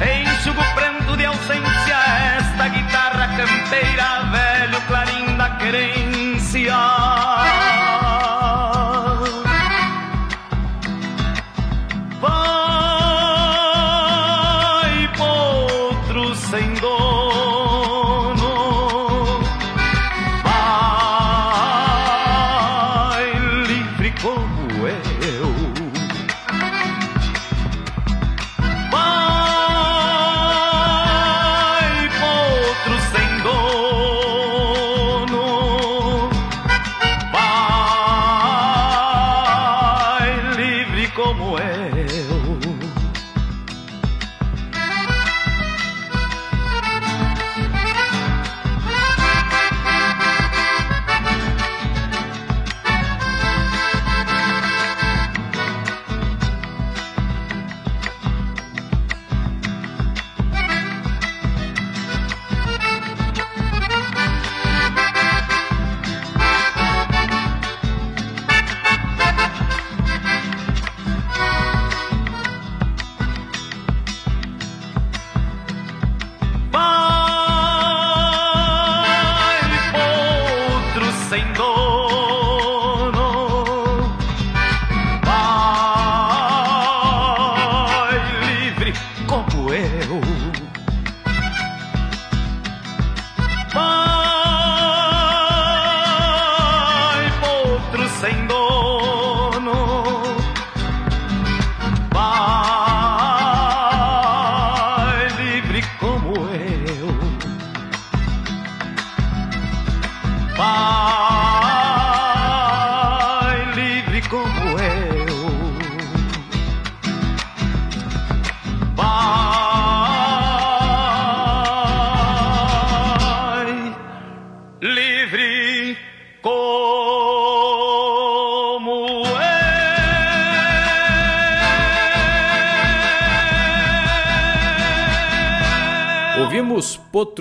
enxuga 0.00 0.62
o 0.62 0.74
pranto 0.74 1.14
de 1.14 1.26
ausência. 1.26 1.96
Esta 2.38 2.68
guitarra 2.68 3.28
campeira, 3.36 4.22
velho 4.32 4.80
clarim 4.88 5.36
da 5.36 5.50
querência. 5.50 6.15
Vai, 6.64 7.65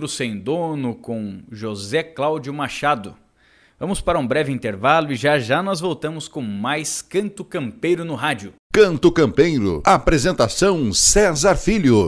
Sem 0.07 0.37
Dono 0.37 0.95
com 0.95 1.41
José 1.51 2.03
Cláudio 2.03 2.53
Machado. 2.53 3.15
Vamos 3.79 3.99
para 3.99 4.17
um 4.17 4.25
breve 4.25 4.51
intervalo 4.51 5.11
e 5.11 5.15
já 5.15 5.37
já 5.37 5.61
nós 5.61 5.79
voltamos 5.79 6.27
com 6.27 6.41
mais 6.41 7.01
Canto 7.01 7.43
Campeiro 7.43 8.05
no 8.05 8.15
rádio. 8.15 8.53
Canto 8.73 9.11
Campeiro, 9.11 9.81
apresentação 9.85 10.93
César 10.93 11.55
Filho. 11.55 12.07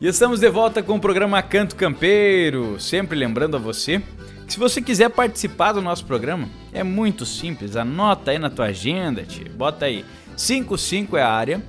E 0.00 0.06
estamos 0.06 0.40
de 0.40 0.50
volta 0.50 0.82
com 0.82 0.96
o 0.96 1.00
programa 1.00 1.42
Canto 1.42 1.76
Campeiro. 1.76 2.78
Sempre 2.78 3.18
lembrando 3.18 3.56
a 3.56 3.60
você 3.60 4.02
que 4.46 4.52
se 4.52 4.58
você 4.58 4.82
quiser 4.82 5.08
participar 5.08 5.72
do 5.72 5.80
nosso 5.80 6.04
programa, 6.04 6.48
é 6.72 6.82
muito 6.82 7.24
simples. 7.24 7.76
Anota 7.76 8.30
aí 8.30 8.38
na 8.38 8.50
tua 8.50 8.66
agenda, 8.66 9.22
tia. 9.22 9.50
bota 9.56 9.86
aí 9.86 10.04
55 10.36 11.16
é 11.16 11.22
a 11.22 11.30
área 11.30 11.62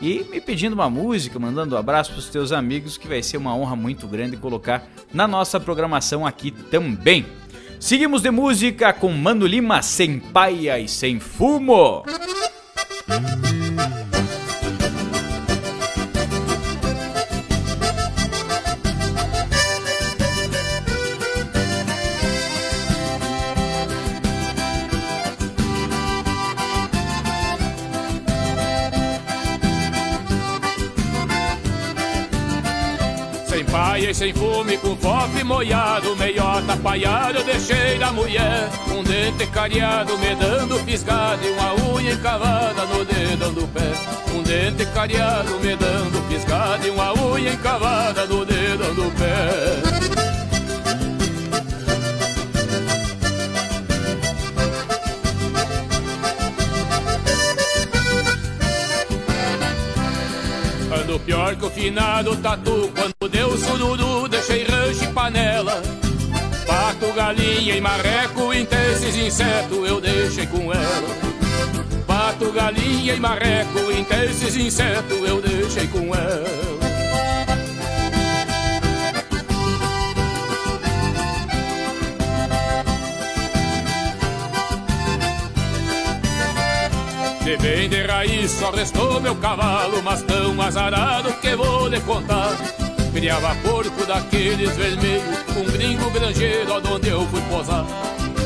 e 0.00 0.24
me 0.30 0.40
pedindo 0.40 0.74
uma 0.74 0.90
música, 0.90 1.38
mandando 1.38 1.74
um 1.74 1.78
abraço 1.78 2.12
pros 2.12 2.28
teus 2.28 2.52
amigos, 2.52 2.96
que 2.96 3.08
vai 3.08 3.22
ser 3.22 3.36
uma 3.36 3.54
honra 3.56 3.76
muito 3.76 4.06
grande 4.06 4.36
colocar 4.36 4.86
na 5.12 5.26
nossa 5.26 5.58
programação 5.58 6.26
aqui 6.26 6.50
também. 6.50 7.24
Seguimos 7.80 8.22
de 8.22 8.30
música 8.30 8.92
com 8.92 9.12
Mano 9.12 9.46
Lima, 9.46 9.82
sem 9.82 10.18
paia 10.18 10.78
e 10.78 10.88
sem 10.88 11.20
fumo. 11.20 12.04
Sem 34.16 34.32
fume, 34.32 34.78
com 34.78 34.96
fofo 34.96 35.44
moiado, 35.44 36.16
meiota 36.16 36.72
apaiado, 36.72 37.38
eu 37.38 37.44
deixei 37.44 37.98
da 37.98 38.10
mulher. 38.10 38.66
Um 38.88 39.02
dente 39.02 39.46
cariado, 39.48 40.16
me 40.16 40.34
dando 40.34 40.80
e 40.88 41.50
uma 41.50 41.74
unha 41.92 42.12
encavada 42.14 42.86
no 42.86 43.04
dedão 43.04 43.52
do 43.52 43.68
pé. 43.68 43.92
Um 44.34 44.42
dente 44.42 44.86
cariado, 44.86 45.58
me 45.60 45.76
dando 45.76 46.24
e 46.86 46.90
uma 46.90 47.12
unha 47.12 47.52
encavada 47.52 48.24
no 48.24 48.42
dedão 48.46 48.94
do 48.94 49.12
pé. 49.12 50.06
pior 61.26 61.56
que 61.56 61.64
o 61.64 61.70
finado 61.70 62.36
tatu 62.36 62.90
Quando 62.94 63.28
deu 63.28 63.58
sururu, 63.58 64.05
panela. 65.26 65.82
Pato, 66.66 67.12
galinha 67.12 67.76
e 67.76 67.80
marreco, 67.80 68.52
esses 68.52 69.16
insetos 69.16 69.88
eu 69.88 70.00
deixei 70.00 70.46
com 70.46 70.72
ela. 70.72 71.08
Pato, 72.06 72.52
galinha 72.52 73.14
e 73.14 73.20
marreco, 73.20 73.78
esses 74.24 74.56
insetos 74.56 75.28
eu 75.28 75.42
deixei 75.42 75.88
com 75.88 76.14
ela. 76.14 76.76
De 87.42 87.56
bem 87.56 87.88
de 87.88 88.02
raiz 88.02 88.50
só 88.52 88.70
restou 88.70 89.20
meu 89.20 89.34
cavalo, 89.36 90.02
mas 90.04 90.22
tão 90.22 90.60
azarado 90.62 91.32
que 91.40 91.56
vou 91.56 91.88
lhe 91.88 92.00
contar. 92.00 92.75
Criava 93.16 93.54
porco 93.62 94.04
daqueles 94.04 94.76
vermelhos, 94.76 95.38
um 95.56 95.64
gringo 95.72 96.10
granjeiro 96.10 96.70
onde 96.94 97.08
eu 97.08 97.26
fui 97.28 97.40
posar. 97.48 97.86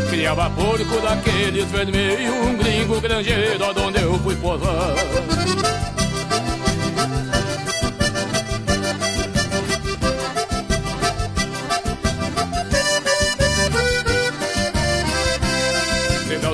Criava 0.09 0.49
porco 0.51 1.01
daqueles 1.03 1.65
vermelhos, 1.73 2.33
um 2.37 2.57
gringo 2.57 3.01
granjeiro 3.01 3.65
onde 3.85 4.01
eu 4.01 4.17
fui 4.21 4.37
posar. 4.37 4.95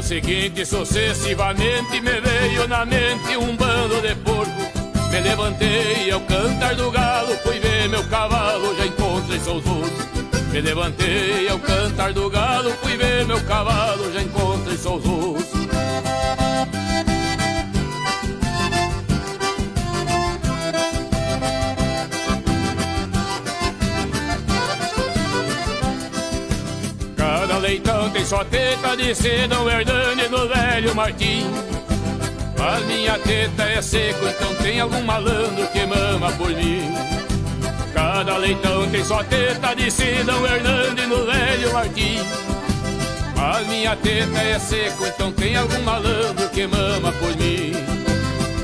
seguinte, 0.03 0.65
sucessivamente 0.65 2.01
me 2.01 2.21
veio 2.21 2.69
na 2.69 2.87
mente 2.87 3.37
um 3.37 3.57
bando 3.57 4.01
de 4.01 4.15
porco. 4.15 4.76
Me 5.17 5.23
levantei 5.23 6.11
ao 6.11 6.21
cantar 6.21 6.75
do 6.75 6.91
galo, 6.91 7.35
fui 7.39 7.59
ver 7.59 7.89
meu 7.89 8.05
cavalo, 8.05 8.77
já 8.77 8.85
encontrei 8.85 9.41
seus 9.41 9.65
ossos. 9.67 9.91
Me 10.53 10.61
levantei 10.61 11.49
ao 11.49 11.59
cantar 11.59 12.13
do 12.13 12.29
galo, 12.29 12.71
fui 12.83 12.99
ver 12.99 13.25
meu 13.25 13.43
cavalo, 13.45 14.13
já 14.13 14.21
encontrei 14.21 14.77
seus 14.77 15.03
ossos. 15.07 15.47
leitão 27.59 28.11
tem 28.11 28.25
só 28.25 28.45
teta 28.45 28.95
de 28.97 29.15
Dom 29.49 29.69
Hernani 29.69 30.29
no 30.29 30.47
velho 30.47 30.95
Martim. 30.95 31.51
Mas 32.69 32.85
minha 32.87 33.17
teta 33.21 33.63
é 33.63 33.81
seco, 33.81 34.27
então 34.27 34.53
tem 34.57 34.81
algum 34.81 35.01
malandro 35.03 35.69
que 35.69 35.87
mama 35.87 36.33
por 36.33 36.49
mim. 36.49 36.93
Cada 37.95 38.37
leitão 38.39 38.91
tem 38.91 39.05
só 39.05 39.23
teta 39.23 39.73
de 39.73 39.89
Dom 40.25 40.45
Hernani 40.45 41.07
no 41.07 41.25
velho 41.27 41.73
Martim. 41.73 42.19
Mas 43.37 43.69
minha 43.69 43.95
teta 43.95 44.39
é 44.43 44.59
seco, 44.59 45.07
então 45.07 45.31
tem 45.31 45.55
algum 45.55 45.81
malandro 45.83 46.49
que 46.49 46.67
mama 46.67 47.13
por 47.13 47.37
mim. 47.37 47.73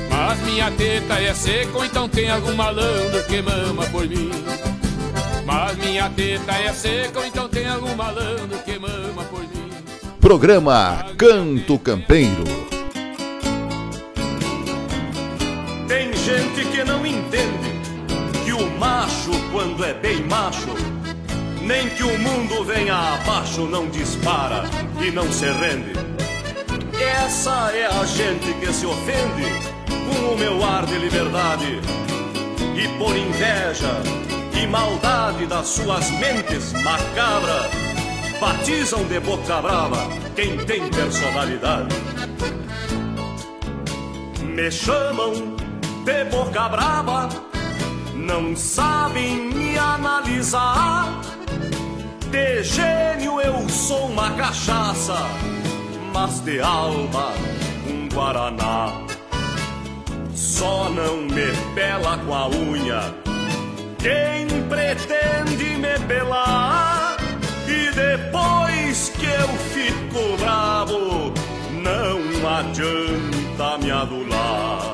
Mas 0.09 0.39
minha 0.41 0.69
teta 0.71 1.21
é 1.21 1.33
seco, 1.33 1.85
então 1.85 2.09
tem 2.09 2.29
algum 2.29 2.55
malandro 2.55 3.23
que 3.23 3.41
mama 3.41 3.85
por 3.85 4.05
mim. 4.05 4.31
Mas 5.45 5.77
minha 5.77 6.09
teta 6.09 6.51
é 6.51 6.73
seca, 6.73 7.25
então 7.25 7.47
tem 7.47 7.69
algum 7.69 7.95
malandro 7.95 8.59
que 8.65 8.77
mama 8.77 9.23
por 9.31 9.39
mim. 9.39 9.71
Programa 10.19 11.05
Canto 11.17 11.79
Campeiro. 11.79 12.72
Bem 20.13 20.23
macho, 20.27 20.75
nem 21.61 21.89
que 21.89 22.03
o 22.03 22.19
mundo 22.19 22.63
venha 22.63 22.95
abaixo, 22.95 23.61
não 23.61 23.87
dispara 23.87 24.63
e 25.01 25.09
não 25.09 25.31
se 25.31 25.45
rende. 25.45 25.93
Essa 27.25 27.71
é 27.73 27.87
a 27.87 28.05
gente 28.05 28.53
que 28.59 28.71
se 28.71 28.85
ofende 28.85 29.49
com 29.87 30.33
o 30.33 30.37
meu 30.37 30.63
ar 30.63 30.85
de 30.85 30.97
liberdade 30.99 31.79
e 32.75 32.87
por 32.99 33.15
inveja 33.15 33.91
e 34.61 34.67
maldade 34.67 35.47
das 35.47 35.67
suas 35.67 36.11
mentes 36.11 36.73
macabras 36.83 37.71
batizam 38.39 39.03
de 39.05 39.19
boca 39.19 39.61
brava 39.61 40.07
quem 40.35 40.57
tem 40.65 40.87
personalidade. 40.89 41.95
Me 44.43 44.69
chamam 44.69 45.33
de 46.05 46.25
boca 46.25 46.69
brava, 46.69 47.52
não 48.15 48.55
sabem 48.55 49.49
me 49.53 49.77
analisar. 49.77 51.21
De 52.29 52.63
gênio 52.63 53.39
eu 53.41 53.69
sou 53.69 54.07
uma 54.07 54.31
cachaça, 54.31 55.17
mas 56.13 56.39
de 56.41 56.59
alma 56.61 57.33
um 57.87 58.09
guaraná. 58.09 58.93
Só 60.33 60.89
não 60.89 61.17
me 61.17 61.51
pela 61.75 62.17
com 62.17 62.33
a 62.33 62.49
unha 62.49 63.23
quem 64.03 64.45
pretende 64.67 65.77
me 65.77 65.97
pelar 66.09 67.15
e 67.65 67.89
depois 67.95 69.13
que 69.17 69.25
eu 69.25 69.47
fico 69.71 70.37
bravo, 70.37 71.33
não 71.81 72.19
adianta 72.59 73.77
me 73.77 73.91
adular. 73.91 74.92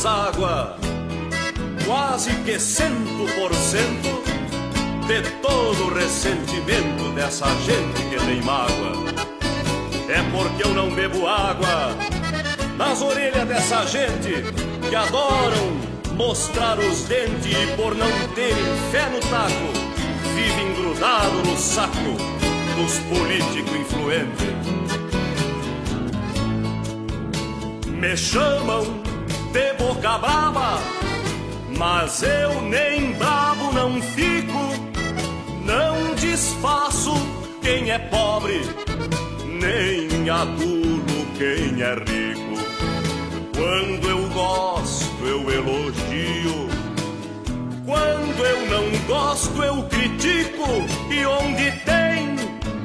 Deságua 0.00 0.76
quase 1.84 2.30
que 2.46 2.58
cento 2.58 3.26
por 3.38 3.54
cento 3.54 4.22
de 5.06 5.20
todo 5.42 5.88
o 5.88 5.94
ressentimento 5.94 7.12
dessa 7.14 7.44
gente 7.66 8.00
que 8.08 8.16
tem 8.24 8.40
mágoa. 8.40 8.92
É 10.08 10.22
porque 10.32 10.66
eu 10.66 10.72
não 10.72 10.90
bebo 10.90 11.26
água 11.26 11.94
nas 12.78 13.02
orelhas 13.02 13.46
dessa 13.46 13.84
gente 13.86 14.42
que 14.88 14.96
adoram 14.96 15.76
mostrar 16.16 16.78
os 16.78 17.02
dentes 17.02 17.52
e 17.52 17.76
por 17.76 17.94
não 17.94 18.10
terem 18.34 18.64
fé 18.90 19.06
no 19.10 19.20
taco, 19.20 19.70
vivem 20.34 20.72
grudado 20.76 21.42
no 21.44 21.58
saco 21.58 22.16
dos 22.74 22.98
políticos 23.00 23.76
influentes. 23.76 24.48
Me 27.86 28.16
chamam 28.16 29.09
de 29.52 29.72
boca 29.74 30.18
brava, 30.18 30.78
mas 31.76 32.22
eu 32.22 32.62
nem 32.62 33.12
bravo 33.12 33.72
não 33.72 34.00
fico, 34.00 34.58
não 35.64 36.14
desfaço 36.14 37.12
quem 37.60 37.90
é 37.90 37.98
pobre, 37.98 38.62
nem 39.44 40.30
adulo 40.30 41.26
quem 41.36 41.82
é 41.82 41.94
rico. 41.94 42.40
Quando 43.54 44.08
eu 44.08 44.28
gosto, 44.30 45.26
eu 45.26 45.50
elogio. 45.50 46.68
Quando 47.84 48.44
eu 48.44 48.70
não 48.70 49.06
gosto, 49.06 49.62
eu 49.62 49.82
critico. 49.84 50.66
E 51.10 51.26
onde 51.26 51.72
tem 51.84 52.36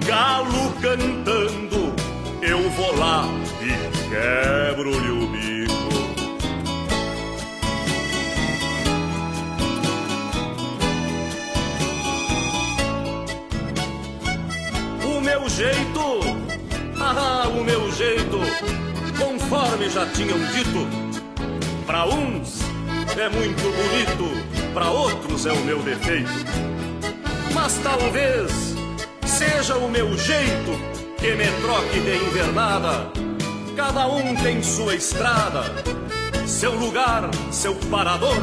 galo 0.05 0.73
cantando, 0.81 1.93
eu 2.41 2.69
vou 2.71 2.97
lá 2.97 3.25
e 3.61 4.09
quebro-lhe 4.09 5.11
o 5.11 5.27
bico. 5.27 5.74
Meu 15.25 15.49
jeito, 15.49 16.19
ah, 17.01 17.47
o 17.47 17.63
meu 17.63 17.91
jeito, 17.91 18.37
conforme 19.17 19.89
já 19.89 20.05
tinham 20.05 20.37
dito, 20.53 20.87
para 21.87 22.05
uns 22.05 22.59
é 23.17 23.27
muito 23.29 23.63
bonito, 23.63 24.71
para 24.71 24.91
outros 24.91 25.47
é 25.47 25.51
o 25.51 25.65
meu 25.65 25.81
defeito. 25.81 26.29
Mas 27.55 27.75
talvez 27.79 28.75
seja 29.25 29.75
o 29.77 29.89
meu 29.89 30.15
jeito 30.15 30.71
que 31.17 31.33
me 31.33 31.47
troque 31.59 31.99
de 32.01 32.17
invernada. 32.23 33.11
Cada 33.75 34.07
um 34.07 34.35
tem 34.35 34.61
sua 34.61 34.93
estrada, 34.93 35.63
seu 36.45 36.75
lugar, 36.75 37.31
seu 37.51 37.73
parador. 37.89 38.37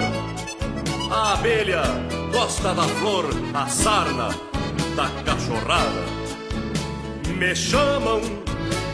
A 1.12 1.34
abelha 1.34 1.82
gosta 2.32 2.74
da 2.74 2.82
flor, 2.82 3.26
a 3.54 3.68
sarna 3.68 4.30
da 4.96 5.08
cachorrada. 5.24 6.21
Me 7.42 7.56
chamam 7.56 8.20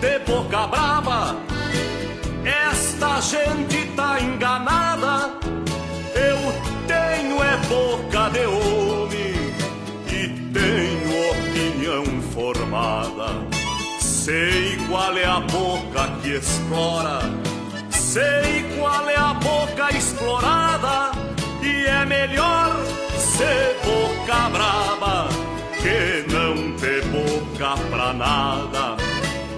de 0.00 0.18
boca 0.20 0.66
brava, 0.68 1.36
esta 2.46 3.20
gente 3.20 3.86
tá 3.94 4.18
enganada. 4.18 5.34
Eu 6.14 6.38
tenho 6.86 7.42
é 7.42 7.56
boca 7.68 8.30
de 8.30 8.46
homem 8.46 9.34
e 10.06 10.28
tenho 10.54 11.30
opinião 11.30 12.22
formada. 12.32 13.28
Sei 14.00 14.78
qual 14.88 15.14
é 15.18 15.26
a 15.26 15.40
boca 15.40 16.08
que 16.22 16.30
explora, 16.30 17.20
sei 17.90 18.64
qual 18.78 19.10
é 19.10 19.16
a 19.16 19.34
boca 19.34 19.94
explorada. 19.94 21.12
E 21.62 21.84
é 21.84 22.06
melhor 22.06 22.82
ser 23.18 23.76
boca 23.84 24.48
brava 24.48 25.28
que 25.82 26.32
não 26.32 26.37
boca 27.58 27.76
pra 27.90 28.12
nada. 28.12 28.96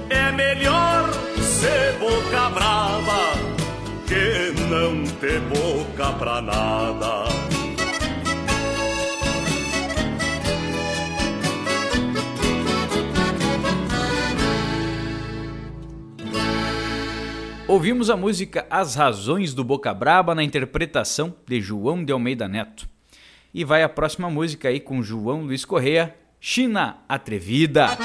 É 0.08 0.32
melhor 0.32 1.12
ser 1.42 1.98
boca 1.98 2.48
brava 2.48 3.32
que 4.06 4.60
não 4.70 5.04
ter 5.18 5.38
boca 5.40 6.10
pra 6.18 6.40
nada. 6.40 7.24
Ouvimos 17.68 18.08
a 18.08 18.16
música 18.16 18.66
As 18.70 18.94
Razões 18.96 19.52
do 19.54 19.62
Boca 19.62 19.92
Braba 19.94 20.34
na 20.34 20.42
interpretação 20.42 21.34
de 21.46 21.60
João 21.60 22.02
de 22.02 22.12
Almeida 22.12 22.48
Neto. 22.48 22.88
E 23.52 23.62
vai 23.62 23.82
a 23.82 23.88
próxima 23.88 24.30
música 24.30 24.68
aí 24.68 24.80
com 24.80 25.02
João 25.02 25.42
Luiz 25.42 25.64
Correia, 25.64 26.16
China 26.42 27.00
Atrevida. 27.06 27.98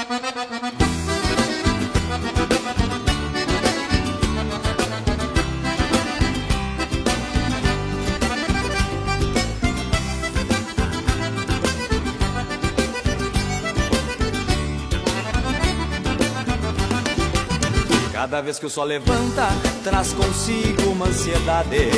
Cada 18.12 18.42
vez 18.42 18.58
que 18.58 18.66
o 18.66 18.70
sol 18.70 18.84
levanta, 18.84 19.48
traz 19.82 20.12
consigo 20.12 20.90
uma 20.90 21.06
ansiedade. 21.06 21.88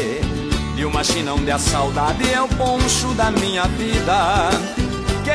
E 0.77 0.85
uma 0.85 1.03
chinão 1.03 1.45
de 1.45 1.51
a 1.51 1.59
saudade 1.59 2.33
é 2.33 2.41
o 2.41 2.47
poncho 2.47 3.13
da 3.15 3.29
minha 3.33 3.65
vida. 3.65 4.88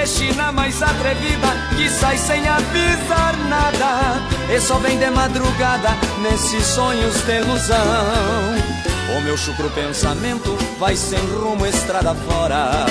China 0.06 0.51
mais 0.51 0.82
atrevida, 0.82 1.47
que 1.77 1.89
sai 1.89 2.17
sem 2.17 2.47
avisar 2.47 3.38
nada. 3.47 4.21
E 4.53 4.60
só 4.60 4.77
vem 4.77 4.97
de 4.97 5.10
madrugada 5.10 5.89
nesses 6.21 6.65
sonhos 6.65 7.21
de 7.21 7.39
ilusão. 7.39 7.77
O 9.17 9.21
meu 9.21 9.38
chucro 9.38 9.69
pensamento 9.69 10.58
vai 10.79 10.95
sem 10.95 11.19
rumo 11.19 11.65
estrada 11.65 12.13
fora. 12.13 12.86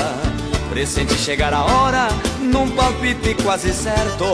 Pressente 0.70 1.14
chegar 1.14 1.52
a 1.52 1.64
hora, 1.64 2.08
num 2.40 2.70
palpite 2.70 3.34
quase 3.42 3.72
certo. 3.72 4.24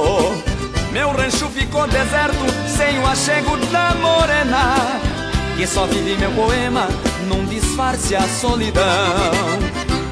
Meu 0.92 1.10
rancho 1.10 1.46
ficou 1.48 1.86
deserto, 1.86 2.46
sem 2.66 2.98
o 2.98 3.06
achego 3.06 3.58
da 3.70 3.94
morena 3.94 4.74
Que 5.56 5.66
só 5.66 5.84
vive 5.84 6.16
meu 6.16 6.30
poema, 6.30 6.88
num 7.28 7.44
disfarce 7.44 8.16
a 8.16 8.22
solidão 8.22 9.67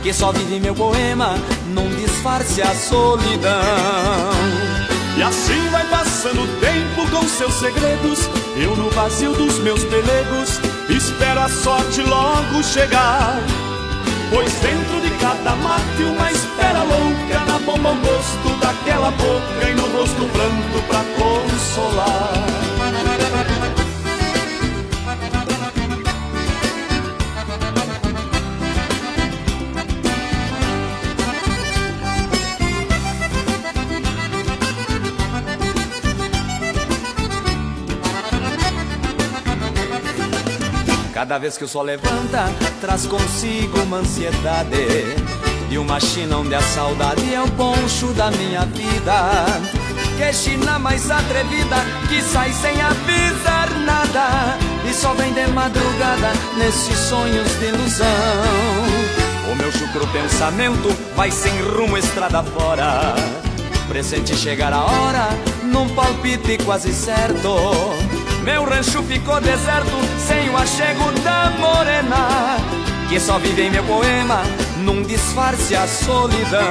Que 0.07 0.15
só 0.15 0.31
vive 0.31 0.61
meu 0.61 0.73
poema, 0.73 1.35
num 1.75 1.89
disfarce 1.97 2.63
a 2.63 2.73
solidão. 2.77 3.51
E 5.17 5.21
assim 5.21 5.69
vai 5.73 5.85
passando 5.89 6.43
o 6.43 6.61
tempo 6.61 7.11
com 7.11 7.27
seus 7.27 7.53
segredos 7.55 8.21
Eu 8.57 8.77
no 8.77 8.89
vazio 8.91 9.33
dos 9.33 9.59
meus 9.59 9.83
pelegos 9.83 10.61
Espero 10.89 11.41
a 11.41 11.49
sorte 11.49 12.03
logo 12.03 12.63
chegar. 12.63 13.41
Pois 14.31 14.53
dentro 14.61 15.01
de 15.01 15.11
cada 15.19 15.57
mate 15.57 16.03
uma 16.05 16.31
espera 16.31 16.85
louca 16.85 17.45
Na 17.45 17.59
bomba 17.59 17.91
o 17.91 17.97
gosto 17.97 18.61
daquela 18.61 19.11
boca 19.11 19.69
E 19.69 19.75
no 19.75 19.89
rosto 19.89 20.25
pranto 20.33 20.83
pra 20.87 21.03
consolar 21.19 22.66
Cada 41.27 41.39
vez 41.39 41.59
que 41.59 41.65
o 41.65 41.69
sol 41.69 41.83
levanta, 41.83 42.45
traz 42.81 43.05
consigo 43.05 43.81
uma 43.81 43.97
ansiedade. 43.97 44.87
E 45.69 45.77
uma 45.77 45.99
China 45.99 46.39
onde 46.39 46.55
a 46.55 46.61
saudade 46.61 47.35
é 47.35 47.43
o 47.43 47.51
poncho 47.51 48.13
da 48.15 48.31
minha 48.31 48.65
vida. 48.67 49.45
Que 50.17 50.33
China 50.33 50.79
mais 50.79 51.11
atrevida, 51.11 51.79
que 52.09 52.23
sai 52.23 52.53
sem 52.53 52.81
avisar 52.81 53.69
nada. 53.85 54.57
E 54.89 54.95
só 54.95 55.15
vem 55.15 55.33
de 55.33 55.49
madrugada 55.49 56.31
nesses 56.59 56.97
sonhos 56.97 57.59
de 57.59 57.71
ilusão. 57.71 58.07
O 59.51 59.57
meu 59.57 59.73
chucro 59.73 60.07
pensamento 60.13 60.97
vai 61.17 61.33
sem 61.33 61.61
rumo 61.61 61.99
estrada 61.99 62.41
fora. 62.45 63.17
Presente 63.89 64.37
chegar 64.37 64.73
a 64.73 64.85
hora, 64.85 65.29
num 65.65 65.89
palpite 65.89 66.57
quase 66.59 66.93
certo 66.93 68.06
meu 68.47 68.65
rancho 68.65 69.03
ficou 69.03 69.41
deserto 69.41 69.91
sem 70.25 70.49
o 70.51 70.57
achego 70.57 71.11
da 71.25 71.51
morena 71.59 72.57
Que 73.09 73.19
só 73.19 73.39
vive 73.39 73.63
em 73.63 73.71
meu 73.71 73.83
poema 73.83 74.43
num 74.85 75.03
disfarce 75.03 75.75
a 75.75 75.87
solidão 75.89 76.63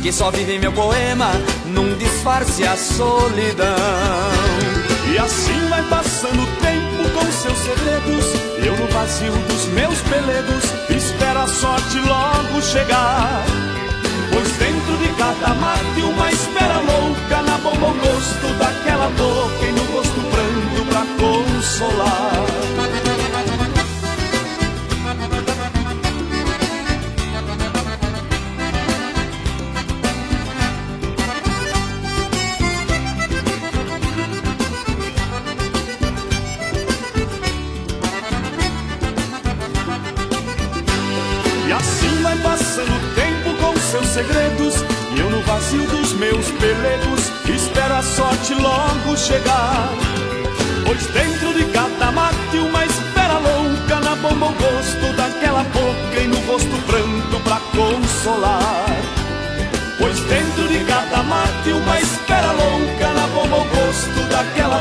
Que 0.00 0.12
só 0.12 0.30
vive 0.30 0.54
em 0.54 0.60
meu 0.60 0.72
poema 0.72 1.32
num 1.66 1.96
disfarce 1.98 2.64
a 2.64 2.76
solidão 2.76 3.66
E 5.12 5.18
assim 5.18 5.68
vai 5.68 5.82
passando 5.88 6.42
o 6.42 6.46
tempo 6.62 6.88
com 7.18 7.32
seus 7.32 7.58
segredos. 7.58 8.24
Eu 8.64 8.76
no 8.76 8.86
vazio 8.88 9.32
dos 9.48 9.66
meus 9.66 10.00
pelegos 10.02 10.64
espero 10.90 11.40
a 11.40 11.46
sorte 11.46 11.98
logo 11.98 12.62
chegar. 12.62 13.44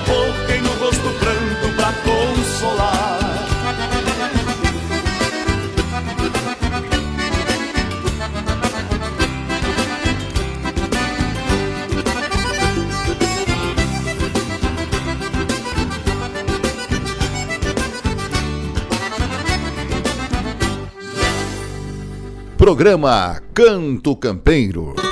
Boca 0.08 0.56
E 0.56 0.62
no 0.62 0.72
rosto 0.80 1.10
pranto 1.20 1.76
pra 1.76 1.93
consolar 2.04 3.17
Programa 22.67 23.41
Canto 23.54 24.13
Campeiro. 24.17 25.07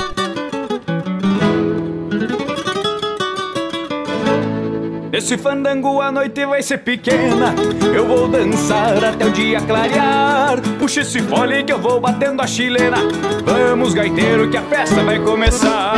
Esse 5.26 5.40
fandango 5.40 6.00
a 6.02 6.12
noite 6.12 6.46
vai 6.46 6.62
ser 6.62 6.78
pequena. 6.78 7.56
Eu 7.96 8.06
vou 8.06 8.28
dançar 8.28 9.04
até 9.04 9.26
o 9.26 9.32
dia 9.32 9.60
clarear. 9.60 10.62
Puxa 10.78 11.02
esse 11.02 11.20
fole 11.20 11.64
que 11.64 11.74
eu 11.74 11.80
vou 11.80 12.00
batendo 12.00 12.44
a 12.44 12.46
chilena 12.46 12.98
Vamos 13.44 13.96
gaiteiro 13.96 14.52
que 14.52 14.58
a 14.58 14.62
festa 14.62 15.02
vai 15.04 15.18
começar 15.18 15.96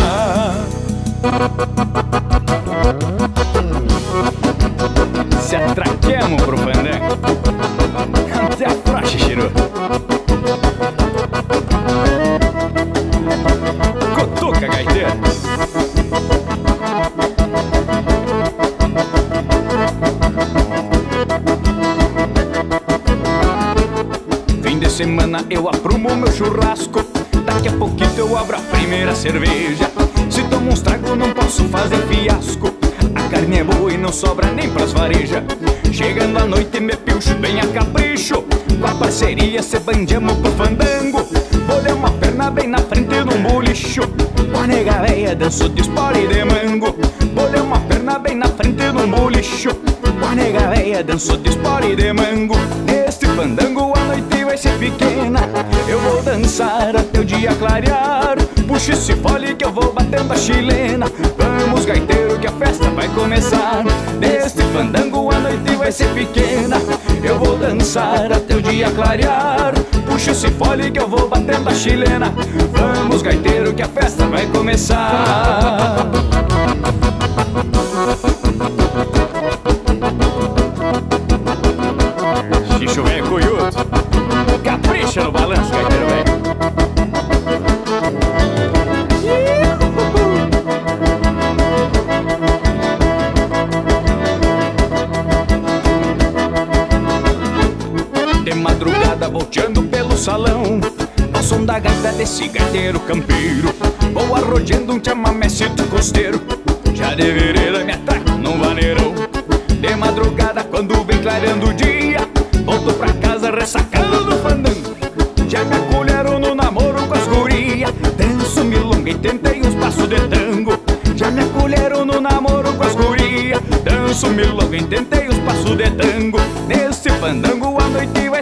semana 24.97 25.45
eu 25.51 25.69
aprumo 25.69 26.15
meu 26.15 26.31
churrasco. 26.31 27.05
Daqui 27.45 27.67
a 27.67 27.71
pouquinho 27.73 28.17
eu 28.17 28.35
abro 28.35 28.57
a 28.57 28.59
primeira 28.59 29.13
cerveja. 29.13 29.91
Se 30.27 30.41
tomo 30.45 30.71
uns 30.71 30.81
trago 30.81 31.15
não 31.15 31.33
posso 31.33 31.65
fazer 31.65 32.01
fiasco. 32.07 32.73
A 33.13 33.29
carne 33.29 33.59
é 33.59 33.63
boa 33.63 33.93
e 33.93 33.97
não 33.97 34.11
sobra 34.11 34.51
nem 34.51 34.71
pras 34.71 34.93
varejas. 34.93 35.43
Chegando 35.91 36.39
à 36.39 36.45
noite 36.45 36.79
me 36.79 36.95
pilcho 36.95 37.35
bem 37.35 37.59
a 37.59 37.67
capricho. 37.67 38.43
Com 38.81 38.87
a 38.87 38.95
parceria 38.95 39.61
se 39.61 39.77
bandiamos 39.77 40.33
pro 40.39 40.51
fandango. 40.53 41.27
Bolhei 41.67 41.93
uma 41.93 42.09
perna 42.13 42.49
bem 42.49 42.67
na 42.67 42.79
frente 42.79 43.23
num 43.23 43.43
bolicho. 43.43 44.01
Com 44.51 44.61
a 44.63 44.65
nega 44.65 45.35
danço 45.35 45.69
de 45.69 45.81
espora 45.81 46.17
e 46.17 46.27
de 46.27 46.43
mango. 46.43 46.95
Bolhei 47.35 47.61
uma 47.61 47.79
perna 47.81 48.17
bem 48.17 48.35
na 48.35 48.47
frente 48.47 48.91
num 48.91 49.07
bolicho. 49.11 49.75
Com 50.19 50.25
a 50.25 50.33
nega 50.33 51.03
danço 51.03 51.37
de 51.37 51.49
espora 51.49 51.85
e 51.85 51.95
de 51.95 52.11
mango. 52.13 52.55
Neste 52.87 53.27
fandango 53.27 53.93
a 53.95 54.03
noite 54.05 54.36
ser 54.57 54.77
pequena. 54.79 55.39
Eu 55.87 55.99
vou 56.01 56.21
dançar 56.23 56.95
até 56.95 57.19
o 57.19 57.25
dia 57.25 57.53
clarear. 57.55 58.37
Puxa 58.67 58.93
esse 58.93 59.15
fole 59.15 59.55
que 59.55 59.63
eu 59.63 59.71
vou 59.71 59.93
batendo 59.93 60.33
a 60.33 60.35
chilena. 60.35 61.05
Vamos 61.37 61.85
gaiteiro 61.85 62.39
que 62.39 62.47
a 62.47 62.51
festa 62.51 62.89
vai 62.89 63.07
começar. 63.09 63.83
Neste 64.19 64.63
fandango 64.73 65.31
a 65.31 65.39
noite 65.39 65.75
vai 65.75 65.91
ser 65.91 66.09
pequena. 66.13 66.77
Eu 67.23 67.37
vou 67.37 67.57
dançar 67.57 68.31
até 68.31 68.55
o 68.55 68.61
dia 68.61 68.89
clarear. 68.91 69.73
Puxa 70.09 70.31
esse 70.31 70.49
fole 70.51 70.89
que 70.91 70.99
eu 70.99 71.07
vou 71.07 71.29
batendo 71.29 71.69
a 71.69 71.73
chilena. 71.73 72.33
Vamos 72.73 73.21
gaiteiro 73.21 73.73
que 73.73 73.83
a 73.83 73.87
festa 73.87 74.25
vai 74.25 74.47
começar 74.47 76.07
Capricha 85.07 85.23
no 85.23 85.31
balanço, 85.31 85.71
gaiteiro 85.71 86.05
velho 86.07 86.37
De 98.43 98.53
madrugada 98.53 99.29
volteando 99.29 99.83
pelo 99.83 100.17
salão 100.17 100.81
Ao 101.33 101.41
som 101.41 101.63
da 101.63 101.79
gaita 101.79 102.11
desse 102.11 102.49
gaiteiro 102.49 102.99
campeiro 102.99 103.73
Vou 104.13 104.35
arrodeando 104.35 104.93
um 104.93 105.01
chamamecito 105.01 105.85
costeiro 105.85 106.41
Já 106.93 107.15
de 107.15 107.31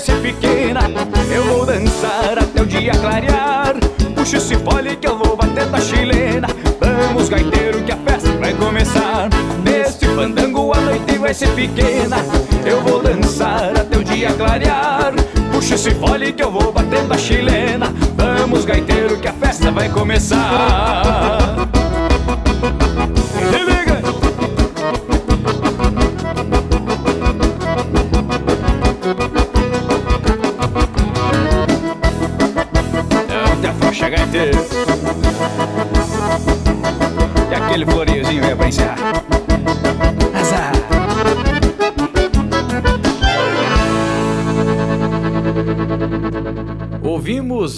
ser 0.05 0.21
pequena 0.21 0.81
Eu 1.33 1.43
vou 1.45 1.65
dançar 1.65 2.37
até 2.37 2.61
o 2.61 2.65
dia 2.65 2.91
clarear. 2.91 3.73
Puxa 4.15 4.37
esse 4.37 4.55
fole 4.55 4.95
que 4.95 5.07
eu 5.07 5.17
vou 5.17 5.35
batendo 5.35 5.75
a 5.75 5.81
chilena. 5.81 6.47
Vamos 6.79 7.27
gaiteiro 7.27 7.81
que 7.81 7.91
a 7.91 7.97
festa 7.97 8.29
vai 8.37 8.53
começar. 8.53 9.29
Neste 9.63 10.05
fandango 10.07 10.71
a 10.73 10.79
noite 10.79 11.17
vai 11.17 11.33
ser 11.33 11.49
pequena. 11.55 12.17
Eu 12.63 12.81
vou 12.81 13.01
dançar 13.01 13.77
até 13.77 13.97
o 13.97 14.03
dia 14.03 14.31
clarear. 14.33 15.13
Puxa 15.51 15.73
esse 15.73 15.91
fole 15.95 16.31
que 16.31 16.43
eu 16.43 16.51
vou 16.51 16.71
batendo 16.71 17.11
a 17.11 17.17
chilena. 17.17 17.91
Vamos 18.15 18.63
gaiteiro 18.63 19.17
que 19.17 19.27
a 19.27 19.33
festa 19.33 19.71
vai 19.71 19.89
começar 19.89 21.74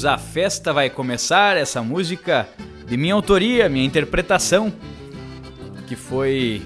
A 0.06 0.18
Festa 0.18 0.72
Vai 0.72 0.90
Começar, 0.90 1.58
essa 1.58 1.82
música 1.82 2.48
de 2.88 2.96
minha 2.96 3.14
autoria, 3.14 3.68
minha 3.68 3.86
interpretação, 3.86 4.72
que 5.88 5.96
foi 5.96 6.62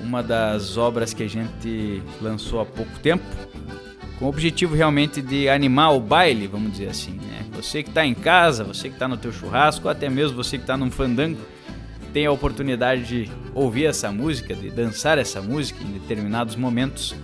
uma 0.00 0.22
das 0.22 0.76
obras 0.76 1.12
que 1.12 1.22
a 1.22 1.28
gente 1.28 2.02
lançou 2.20 2.60
há 2.60 2.64
pouco 2.64 2.98
tempo, 3.00 3.24
com 4.18 4.24
o 4.24 4.28
objetivo 4.28 4.74
realmente 4.74 5.20
de 5.20 5.48
animar 5.48 5.94
o 5.94 6.00
baile, 6.00 6.46
vamos 6.46 6.72
dizer 6.72 6.88
assim, 6.88 7.12
né? 7.12 7.44
Você 7.54 7.82
que 7.82 7.90
está 7.90 8.06
em 8.06 8.14
casa, 8.14 8.64
você 8.64 8.88
que 8.88 8.94
está 8.94 9.06
no 9.06 9.16
teu 9.16 9.32
churrasco, 9.32 9.88
até 9.88 10.08
mesmo 10.08 10.36
você 10.36 10.56
que 10.56 10.64
está 10.64 10.76
num 10.76 10.90
fandango, 10.90 11.40
tem 12.12 12.26
a 12.26 12.32
oportunidade 12.32 13.04
de 13.04 13.30
ouvir 13.54 13.86
essa 13.86 14.10
música, 14.10 14.54
de 14.54 14.70
dançar 14.70 15.18
essa 15.18 15.40
música 15.42 15.82
em 15.82 15.92
determinados 15.92 16.56
momentos. 16.56 17.14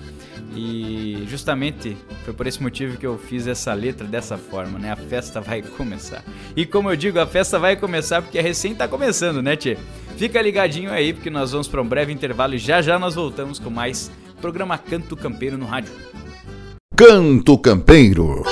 E 0.54 1.26
justamente 1.28 1.96
foi 2.24 2.32
por 2.32 2.46
esse 2.46 2.62
motivo 2.62 2.96
que 2.96 3.06
eu 3.06 3.18
fiz 3.18 3.46
essa 3.46 3.74
letra 3.74 4.06
dessa 4.06 4.38
forma, 4.38 4.78
né? 4.78 4.92
A 4.92 4.96
festa 4.96 5.40
vai 5.40 5.62
começar. 5.62 6.24
E 6.56 6.64
como 6.64 6.90
eu 6.90 6.96
digo, 6.96 7.18
a 7.18 7.26
festa 7.26 7.58
vai 7.58 7.76
começar 7.76 8.22
porque 8.22 8.38
a 8.38 8.42
recém 8.42 8.74
tá 8.74 8.88
começando, 8.88 9.42
né, 9.42 9.56
Tchê? 9.56 9.76
Fica 10.16 10.40
ligadinho 10.40 10.90
aí 10.90 11.12
porque 11.12 11.28
nós 11.28 11.52
vamos 11.52 11.68
para 11.68 11.82
um 11.82 11.86
breve 11.86 12.12
intervalo 12.12 12.54
e 12.54 12.58
já 12.58 12.80
já 12.80 12.98
nós 12.98 13.14
voltamos 13.14 13.58
com 13.58 13.68
mais 13.68 14.10
programa 14.40 14.78
Canto 14.78 15.16
Campeiro 15.16 15.58
no 15.58 15.66
rádio. 15.66 15.92
Canto 16.96 17.58
Campeiro. 17.58 18.42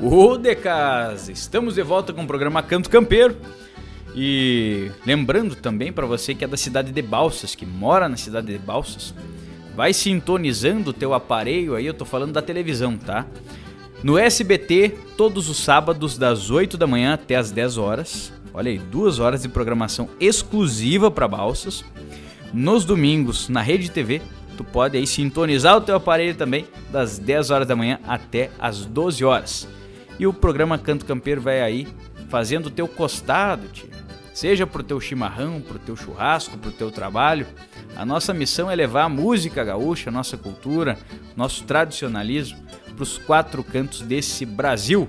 Ô 0.00 0.38
de 0.38 0.54
casa, 0.54 1.32
estamos 1.32 1.74
de 1.74 1.82
volta 1.82 2.12
com 2.12 2.22
o 2.22 2.26
programa 2.26 2.62
Canto 2.62 2.88
Campeiro. 2.88 3.36
E 4.18 4.90
lembrando 5.04 5.54
também 5.54 5.92
para 5.92 6.06
você 6.06 6.34
que 6.34 6.42
é 6.42 6.48
da 6.48 6.56
cidade 6.56 6.90
de 6.90 7.02
Balsas, 7.02 7.54
que 7.54 7.66
mora 7.66 8.08
na 8.08 8.16
cidade 8.16 8.46
de 8.46 8.58
Balsas, 8.58 9.14
vai 9.76 9.92
sintonizando 9.92 10.88
o 10.88 10.92
teu 10.94 11.12
aparelho 11.12 11.74
aí, 11.74 11.84
eu 11.84 11.92
tô 11.92 12.06
falando 12.06 12.32
da 12.32 12.40
televisão, 12.40 12.96
tá? 12.96 13.26
No 14.02 14.16
SBT, 14.16 14.94
todos 15.18 15.50
os 15.50 15.58
sábados 15.58 16.16
das 16.16 16.50
8 16.50 16.78
da 16.78 16.86
manhã 16.86 17.12
até 17.12 17.36
as 17.36 17.50
10 17.50 17.76
horas. 17.76 18.32
Olha 18.54 18.70
aí, 18.70 18.78
duas 18.78 19.18
horas 19.18 19.42
de 19.42 19.50
programação 19.50 20.08
exclusiva 20.18 21.10
para 21.10 21.28
Balsas. 21.28 21.84
Nos 22.54 22.86
domingos, 22.86 23.50
na 23.50 23.60
Rede 23.60 23.90
TV, 23.90 24.22
tu 24.56 24.64
pode 24.64 24.96
aí 24.96 25.06
sintonizar 25.06 25.76
o 25.76 25.82
teu 25.82 25.94
aparelho 25.94 26.34
também 26.34 26.66
das 26.90 27.18
10 27.18 27.50
horas 27.50 27.68
da 27.68 27.76
manhã 27.76 27.98
até 28.06 28.50
as 28.58 28.86
12 28.86 29.22
horas. 29.26 29.68
E 30.18 30.26
o 30.26 30.32
programa 30.32 30.78
Canto 30.78 31.04
Campeiro 31.04 31.42
vai 31.42 31.60
aí 31.60 31.86
fazendo 32.30 32.66
o 32.66 32.70
teu 32.70 32.88
costado, 32.88 33.68
tio 33.68 34.05
seja 34.36 34.66
pro 34.66 34.82
teu 34.82 35.00
chimarrão, 35.00 35.62
pro 35.62 35.78
teu 35.78 35.96
churrasco, 35.96 36.58
pro 36.58 36.70
teu 36.70 36.90
trabalho. 36.90 37.46
A 37.96 38.04
nossa 38.04 38.34
missão 38.34 38.70
é 38.70 38.74
levar 38.74 39.04
a 39.04 39.08
música 39.08 39.64
gaúcha, 39.64 40.10
a 40.10 40.12
nossa 40.12 40.36
cultura, 40.36 40.98
nosso 41.34 41.64
tradicionalismo 41.64 42.58
para 42.94 43.02
os 43.02 43.16
quatro 43.16 43.64
cantos 43.64 44.02
desse 44.02 44.44
Brasil. 44.44 45.08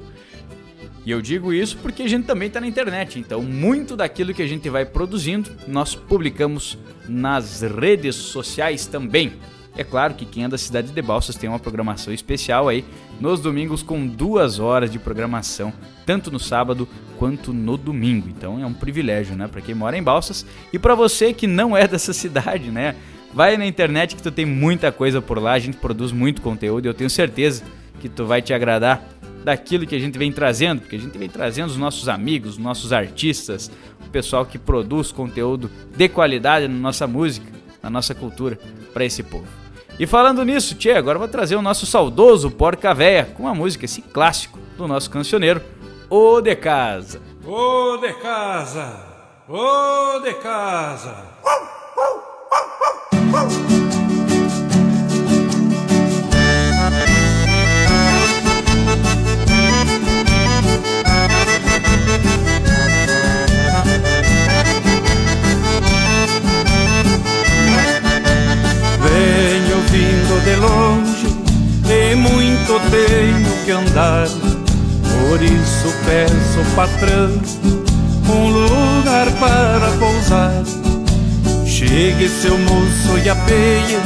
E 1.05 1.11
eu 1.11 1.21
digo 1.21 1.51
isso 1.51 1.77
porque 1.79 2.03
a 2.03 2.07
gente 2.07 2.25
também 2.25 2.47
está 2.47 2.61
na 2.61 2.67
internet, 2.67 3.19
então 3.19 3.41
muito 3.41 3.97
daquilo 3.97 4.33
que 4.33 4.41
a 4.41 4.47
gente 4.47 4.69
vai 4.69 4.85
produzindo 4.85 5.51
nós 5.67 5.93
publicamos 5.93 6.77
nas 7.05 7.61
redes 7.61 8.15
sociais 8.15 8.85
também. 8.85 9.33
É 9.77 9.83
claro 9.83 10.15
que 10.15 10.25
quem 10.25 10.43
é 10.43 10.47
da 10.47 10.57
cidade 10.57 10.91
de 10.91 11.01
Balsas 11.03 11.35
tem 11.35 11.47
uma 11.47 11.59
programação 11.59 12.11
especial 12.11 12.67
aí 12.67 12.83
nos 13.21 13.39
domingos 13.39 13.83
com 13.83 14.07
duas 14.07 14.57
horas 14.57 14.91
de 14.91 14.97
programação, 14.97 15.71
tanto 16.03 16.31
no 16.31 16.39
sábado 16.39 16.87
quanto 17.19 17.53
no 17.53 17.77
domingo. 17.77 18.27
Então 18.27 18.59
é 18.59 18.65
um 18.65 18.73
privilégio, 18.73 19.35
né, 19.35 19.47
para 19.47 19.61
quem 19.61 19.75
mora 19.75 19.95
em 19.95 20.01
Balsas 20.01 20.43
e 20.73 20.79
para 20.79 20.95
você 20.95 21.31
que 21.31 21.45
não 21.45 21.77
é 21.77 21.87
dessa 21.87 22.11
cidade, 22.11 22.71
né? 22.71 22.95
Vai 23.31 23.55
na 23.55 23.67
internet 23.67 24.15
que 24.15 24.23
tu 24.23 24.31
tem 24.31 24.47
muita 24.47 24.91
coisa 24.91 25.21
por 25.21 25.39
lá, 25.39 25.53
a 25.53 25.59
gente 25.59 25.77
produz 25.77 26.11
muito 26.11 26.41
conteúdo 26.41 26.85
e 26.85 26.89
eu 26.89 26.93
tenho 26.93 27.09
certeza 27.09 27.63
que 27.99 28.09
tu 28.09 28.25
vai 28.25 28.41
te 28.41 28.53
agradar 28.53 29.07
daquilo 29.43 29.85
que 29.85 29.95
a 29.95 29.99
gente 29.99 30.17
vem 30.17 30.31
trazendo, 30.31 30.81
porque 30.81 30.95
a 30.95 30.99
gente 30.99 31.17
vem 31.17 31.29
trazendo 31.29 31.69
os 31.69 31.77
nossos 31.77 32.09
amigos, 32.09 32.53
os 32.53 32.57
nossos 32.57 32.91
artistas, 32.91 33.69
o 34.05 34.09
pessoal 34.09 34.43
que 34.43 34.57
produz 34.57 35.11
conteúdo 35.11 35.69
de 35.95 36.09
qualidade 36.09 36.67
na 36.67 36.79
nossa 36.79 37.05
música, 37.05 37.45
na 37.83 37.91
nossa 37.91 38.15
cultura 38.15 38.59
para 38.91 39.05
esse 39.05 39.21
povo. 39.21 39.66
E 39.99 40.05
falando 40.05 40.45
nisso, 40.45 40.75
Tchê, 40.75 40.91
agora 40.91 41.17
vou 41.17 41.27
trazer 41.27 41.55
o 41.55 41.61
nosso 41.61 41.85
saudoso 41.87 42.51
Porca 42.51 42.93
Véia 42.93 43.25
com 43.33 43.43
uma 43.43 43.55
música, 43.55 43.85
esse 43.85 44.01
clássico 44.01 44.59
do 44.77 44.87
nosso 44.87 45.09
cancioneiro, 45.09 45.59
O 46.09 46.39
de 46.39 46.55
Casa. 46.55 47.19
O 47.43 47.97
de 47.97 48.13
Casa, 48.13 49.03
O 49.49 50.19
de 50.19 50.33
Casa. 50.35 51.15
de 51.43 52.96
muito 72.67 72.91
tenho 72.91 73.65
que 73.65 73.71
andar. 73.71 74.27
Por 74.27 75.41
isso 75.41 75.93
peço, 76.05 76.75
patrão, 76.75 77.31
um 78.29 78.49
lugar 78.49 79.31
para 79.39 79.91
pousar. 79.97 80.63
Chegue 81.65 82.27
seu 82.27 82.57
moço 82.57 83.17
e 83.23 83.29
apeia, 83.29 84.01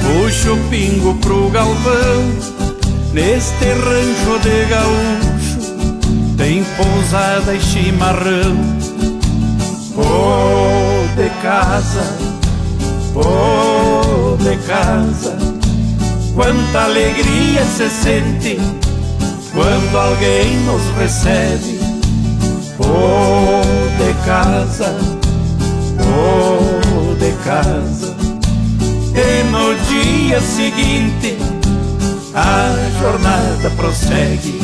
puxa 0.00 0.52
o 0.52 0.56
pingo 0.68 1.14
pro 1.16 1.48
galvão. 1.50 2.52
Neste 3.12 3.64
rancho 3.64 4.38
de 4.42 4.64
gaúcho 4.66 5.76
tem 6.36 6.64
pousada 6.76 7.54
e 7.54 7.60
chimarrão. 7.60 8.56
Oh, 9.96 11.06
de 11.14 11.28
casa, 11.42 12.16
oh, 13.14 14.36
de 14.42 14.56
casa 14.66 15.51
Quanta 16.34 16.84
alegria 16.84 17.62
se 17.64 17.90
sente 17.90 18.58
quando 19.52 19.98
alguém 19.98 20.56
nos 20.60 20.82
recebe. 20.96 21.78
Oh, 22.78 23.60
de 23.98 24.14
casa, 24.24 24.96
oh, 26.00 27.14
de 27.16 27.32
casa. 27.44 28.16
E 29.14 29.44
no 29.50 29.74
dia 29.86 30.40
seguinte 30.40 31.36
a 32.34 32.74
jornada 32.98 33.70
prossegue. 33.76 34.61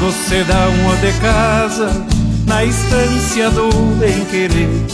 Quando 0.00 0.12
se 0.12 0.42
dá 0.44 0.68
uma 0.68 0.96
de 0.96 1.12
casa 1.20 1.90
na 2.46 2.64
estância 2.64 3.50
do 3.50 3.68
bem-querer, 3.98 4.86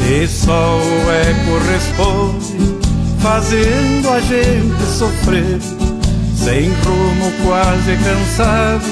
e 0.00 0.26
só 0.26 0.78
o 0.78 1.10
eco 1.10 1.58
responde, 1.70 2.78
fazendo 3.20 4.08
a 4.08 4.20
gente 4.20 4.82
sofrer, 4.86 5.60
sem 6.34 6.70
rumo, 6.70 7.30
quase 7.44 7.94
cansado, 7.96 8.84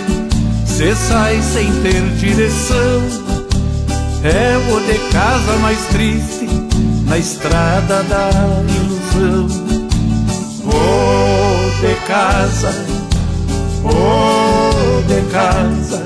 se 0.67 0.95
sai 0.95 1.41
sem 1.41 1.73
ter 1.81 2.03
direção. 2.19 3.03
É 4.23 4.59
o 4.71 4.81
de 4.81 4.99
casa 5.11 5.57
mais 5.63 5.81
triste 5.87 6.47
na 7.07 7.17
estrada 7.17 8.03
da 8.03 8.31
ilusão. 8.69 9.47
O 10.67 11.81
de 11.81 11.95
casa, 12.07 12.75
o 13.83 14.40
casa, 15.31 16.05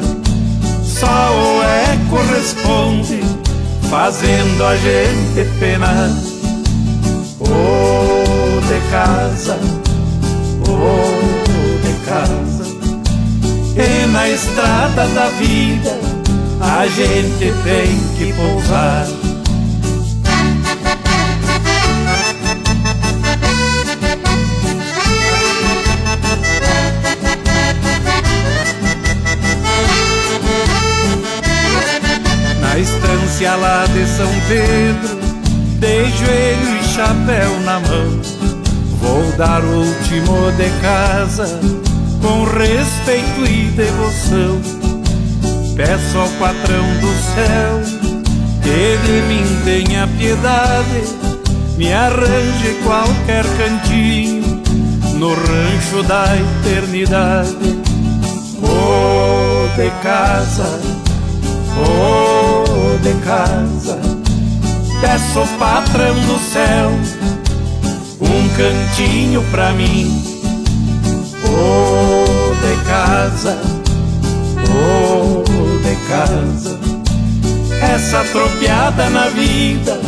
só 0.82 1.06
o 1.06 1.62
eco 1.92 2.16
responde, 2.32 3.20
fazendo 3.90 4.64
a 4.64 4.76
gente 4.76 5.58
penar. 5.58 6.10
Oh, 7.40 8.60
de 8.60 8.90
casa, 8.90 9.58
oh, 10.68 11.86
de 11.86 11.92
casa, 12.06 12.64
e 13.76 14.06
na 14.06 14.28
estrada 14.28 15.06
da 15.08 15.28
vida 15.30 15.98
a 16.60 16.86
gente 16.86 17.52
tem 17.64 18.00
que 18.16 18.32
pousar. 18.32 19.23
Estância 33.34 33.56
lá 33.56 33.84
de 33.86 34.06
São 34.06 34.30
Pedro, 34.46 35.18
de 35.80 36.10
joelho 36.18 36.80
e 36.80 36.84
chapéu 36.84 37.60
na 37.64 37.80
mão. 37.80 38.20
Vou 39.00 39.32
dar 39.36 39.62
o 39.64 39.80
último 39.80 40.52
de 40.52 40.70
casa, 40.80 41.60
com 42.22 42.44
respeito 42.44 43.44
e 43.44 43.70
devoção. 43.72 44.60
Peço 45.74 46.18
ao 46.18 46.28
patrão 46.38 46.86
do 47.00 47.12
céu, 47.34 47.80
que 48.62 48.98
de 49.04 49.20
mim 49.26 49.44
tenha 49.64 50.06
piedade, 50.16 51.02
me 51.76 51.92
arranje 51.92 52.78
qualquer 52.84 53.44
cantinho, 53.56 54.62
no 55.18 55.34
rancho 55.34 56.02
da 56.06 56.24
eternidade. 56.36 57.82
Oh, 58.62 59.66
de 59.76 59.90
casa, 60.02 60.80
oh, 61.76 62.43
de 63.04 63.12
casa. 63.20 64.00
Peço 65.00 65.46
patrão 65.58 66.14
do 66.14 66.38
céu 66.38 66.90
Um 68.18 68.48
cantinho 68.56 69.42
pra 69.50 69.72
mim. 69.72 70.22
Oh, 71.46 72.54
de 72.54 72.84
casa 72.84 73.58
Oh, 74.70 75.44
de 75.82 75.96
casa. 76.08 76.80
Essa 77.82 78.24
tropiada 78.32 79.10
na 79.10 79.28
vida 79.28 80.00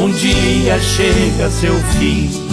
Um 0.00 0.08
dia 0.12 0.78
chega 0.78 1.50
seu 1.50 1.74
fim. 1.98 2.49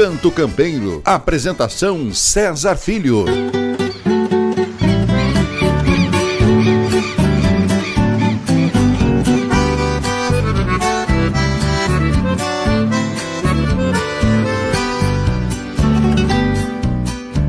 Canto 0.00 0.30
Campeiro. 0.30 1.02
Apresentação 1.04 2.14
César 2.14 2.76
Filho. 2.76 3.24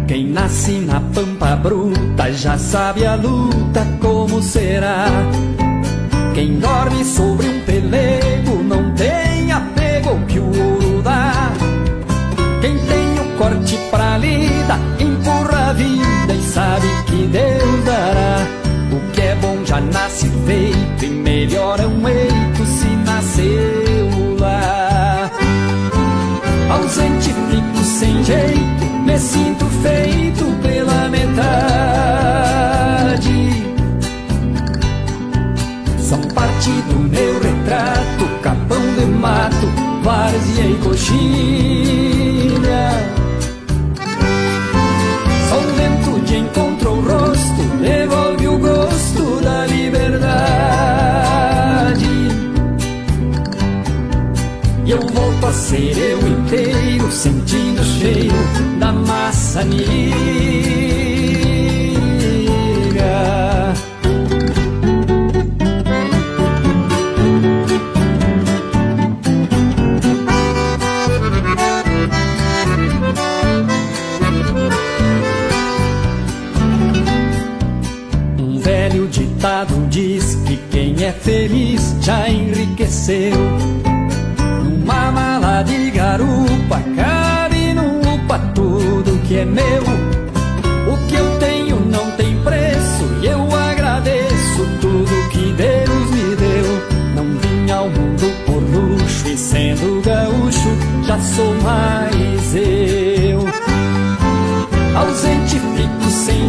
Quem 0.08 0.30
nasce 0.30 0.72
na 0.80 1.00
pampa 1.14 1.56
bruta 1.56 2.34
já 2.34 2.58
sabe 2.58 3.06
a 3.06 3.14
luta 3.14 3.86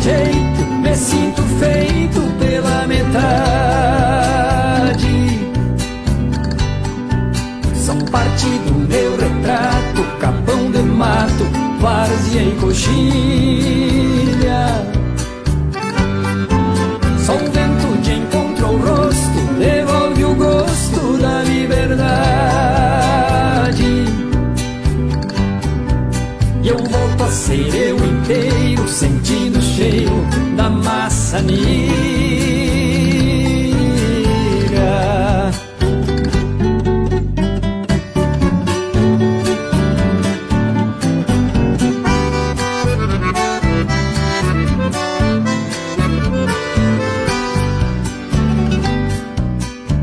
jeito, 0.01 0.65
me 0.83 0.95
sinto 0.97 1.43
feito 1.59 2.21
pela 2.39 2.87
metade. 2.87 3.11
São 7.75 7.99
parte 8.11 8.47
do 8.67 8.75
meu 8.89 9.17
retrato, 9.17 10.03
capão 10.19 10.71
de 10.71 10.83
mato, 10.83 11.45
várzea 11.81 12.43
em 12.43 12.57
coxilha. 12.57 13.91
Só 17.19 17.35
o 17.35 17.51
vento 17.51 18.01
de 18.03 18.13
encontro 18.15 18.67
ao 18.67 18.77
rosto, 18.77 19.39
devolve 19.59 20.25
o 20.25 20.35
gosto 20.35 21.19
da 21.19 21.43
liberdade. 21.43 22.71
E 26.63 26.69
eu 26.69 26.79
volto 26.79 27.23
a 27.23 27.29
ser 27.29 27.75
eu 27.75 27.97
inteiro, 27.97 28.89
sem 28.89 29.20
amiga. 31.41 31.91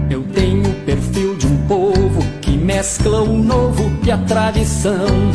Eu 0.09 0.23
tenho 0.33 0.67
o 0.67 0.73
perfil 0.85 1.35
de 1.35 1.47
um 1.47 1.67
povo 1.67 2.23
que 2.41 2.51
mescla 2.51 3.21
o 3.21 3.37
novo 3.37 3.91
e 4.05 4.11
a 4.11 4.17
tradição 4.19 5.26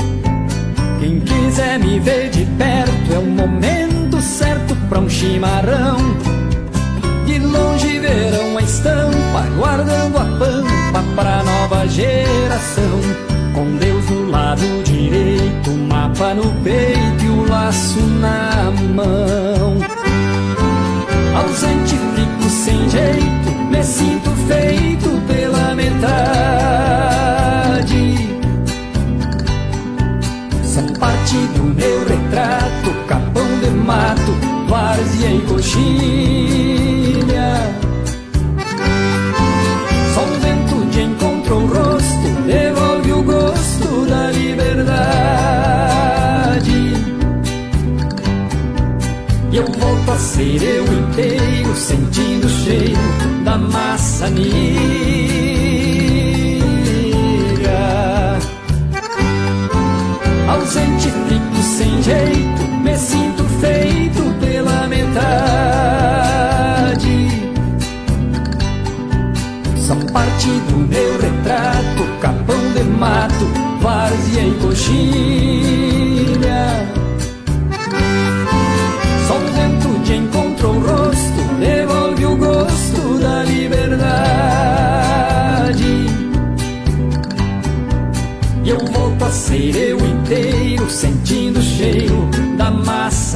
i 54.24 54.30
你 54.30 54.91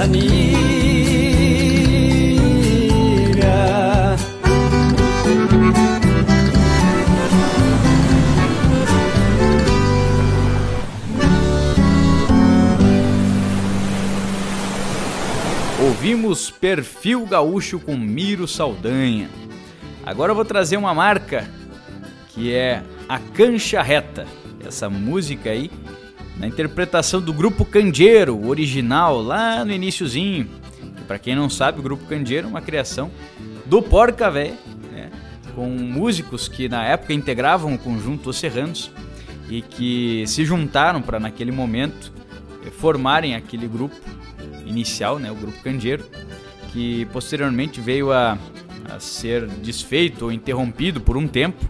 maçanilha. 0.06 0.56
Ouvimos 15.80 16.50
Perfil 16.50 17.26
Gaúcho 17.26 17.78
com 17.80 17.96
Miro 17.96 18.46
Saldanha. 18.46 19.28
Agora 20.04 20.30
eu 20.30 20.36
vou 20.36 20.44
trazer 20.44 20.76
uma 20.76 20.94
marca 20.94 21.48
que 22.28 22.52
é 22.52 22.82
a 23.08 23.18
Cancha 23.18 23.82
Reta. 23.82 24.26
Essa 24.64 24.88
música 24.90 25.50
aí, 25.50 25.70
na 26.36 26.46
interpretação 26.46 27.20
do 27.20 27.32
Grupo 27.32 27.64
Candeeiro, 27.64 28.46
original, 28.46 29.22
lá 29.22 29.64
no 29.64 29.72
iníciozinho. 29.72 30.48
Para 31.06 31.18
quem 31.18 31.34
não 31.34 31.48
sabe, 31.48 31.80
o 31.80 31.82
Grupo 31.82 32.04
Candeeiro 32.06 32.46
é 32.46 32.50
uma 32.50 32.60
criação 32.60 33.10
do 33.64 33.80
Porca 33.80 34.30
Véia, 34.30 34.54
né? 34.92 35.10
com 35.54 35.68
músicos 35.68 36.48
que 36.48 36.68
na 36.68 36.84
época 36.84 37.12
integravam 37.12 37.74
o 37.74 37.78
conjunto 37.78 38.30
Os 38.30 38.36
Serranos 38.36 38.90
e 39.48 39.62
que 39.62 40.24
se 40.26 40.44
juntaram 40.44 41.00
para 41.00 41.18
naquele 41.18 41.52
momento 41.52 42.12
eh, 42.64 42.70
formarem 42.70 43.34
aquele 43.34 43.66
grupo 43.68 43.96
inicial, 44.66 45.18
né, 45.18 45.30
o 45.30 45.34
grupo 45.34 45.62
Candeeiro, 45.62 46.04
que 46.72 47.06
posteriormente 47.06 47.80
veio 47.80 48.12
a, 48.12 48.36
a 48.90 49.00
ser 49.00 49.46
desfeito 49.46 50.26
ou 50.26 50.32
interrompido 50.32 51.00
por 51.00 51.16
um 51.16 51.26
tempo 51.26 51.64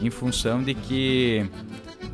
em 0.00 0.10
função 0.10 0.62
de 0.62 0.74
que 0.74 1.46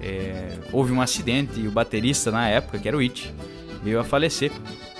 é, 0.00 0.58
houve 0.72 0.92
um 0.92 1.00
acidente 1.00 1.60
e 1.60 1.68
o 1.68 1.70
baterista 1.70 2.30
na 2.30 2.48
época, 2.48 2.78
que 2.78 2.88
era 2.88 2.96
o 2.96 3.00
It, 3.00 3.34
veio 3.82 4.00
a 4.00 4.04
falecer. 4.04 4.52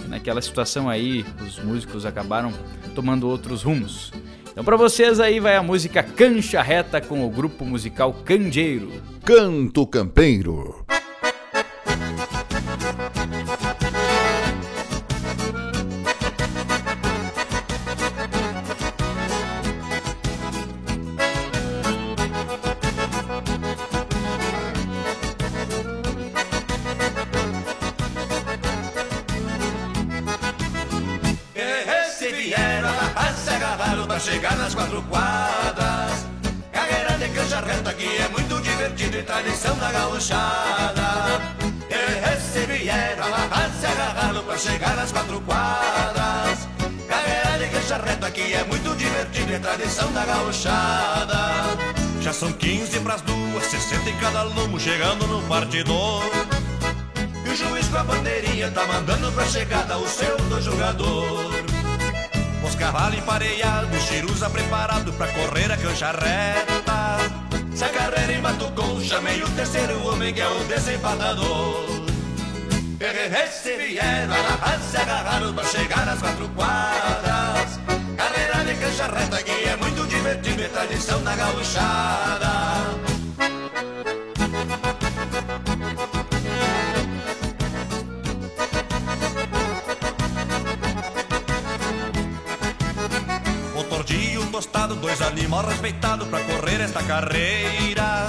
E 0.04 0.08
naquela 0.08 0.40
situação 0.40 0.88
aí, 0.88 1.24
os 1.44 1.58
músicos 1.58 2.06
acabaram 2.06 2.52
tomando 2.94 3.28
outros 3.28 3.62
rumos. 3.62 4.12
Então 4.50 4.64
para 4.64 4.76
vocês 4.76 5.20
aí 5.20 5.38
vai 5.38 5.54
a 5.54 5.62
música 5.62 6.02
Cancha 6.02 6.62
Reta 6.62 6.98
com 6.98 7.26
o 7.26 7.30
grupo 7.30 7.64
musical 7.64 8.14
Candeeiro. 8.24 8.90
Canto 9.22 9.86
Campeiro. 9.86 10.86
Já 52.26 52.32
são 52.32 52.50
15 52.50 52.98
pras 53.02 53.20
duas, 53.20 53.66
60 53.66 54.10
em 54.10 54.16
cada 54.16 54.42
lomo, 54.42 54.80
chegando 54.80 55.28
no 55.28 55.40
partidor. 55.42 56.24
E 57.44 57.48
o 57.48 57.54
juiz 57.54 57.86
com 57.86 57.98
a 57.98 58.02
bandeirinha 58.02 58.68
tá 58.72 58.84
mandando 58.84 59.30
pra 59.30 59.46
chegada 59.46 59.96
o 59.96 60.08
seu 60.08 60.36
do 60.36 60.60
jogador. 60.60 61.52
Os 62.66 62.74
cavalos 62.74 63.16
empareados, 63.16 64.02
Chirusa 64.02 64.50
preparado 64.50 65.12
pra 65.12 65.28
correr 65.28 65.70
a 65.70 65.76
cancha 65.76 66.10
reta. 66.10 67.18
Se 67.72 67.84
a 67.84 67.90
carreira 67.90 68.32
embatucou, 68.32 69.00
chamei 69.00 69.40
o 69.44 69.48
terceiro 69.50 70.08
homem 70.08 70.34
que 70.34 70.40
é 70.40 70.48
o 70.48 70.64
desempadador. 70.64 71.86
Esse 73.44 73.76
vieram, 73.76 74.34
se 74.90 74.96
agarraram 74.96 75.54
pra 75.54 75.62
chegar 75.62 76.08
às 76.08 76.18
quatro 76.18 76.48
quadras 76.56 77.78
cancha 78.76 79.06
reta 79.08 79.42
que 79.42 79.68
é 79.68 79.76
muito 80.26 80.42
divertido 80.42 80.62
e 80.62 80.68
tradição 80.68 81.22
da 81.22 81.36
gauchada. 81.36 82.56
Tordinho 93.88 94.44
tostado, 94.50 94.96
dois 94.96 95.22
animais 95.22 95.68
respeitados 95.68 96.26
pra 96.28 96.40
correr 96.40 96.80
esta 96.80 97.02
carreira. 97.02 98.26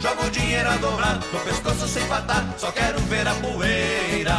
Jogo 0.00 0.26
o 0.26 0.30
dinheiro 0.30 0.68
a 0.68 0.76
dobrar, 0.76 1.20
no 1.32 1.40
pescoço 1.40 1.86
sem 1.88 2.04
patar, 2.06 2.54
só 2.56 2.70
quero 2.72 2.98
ver 3.02 3.26
a 3.26 3.34
poeira. 3.34 4.36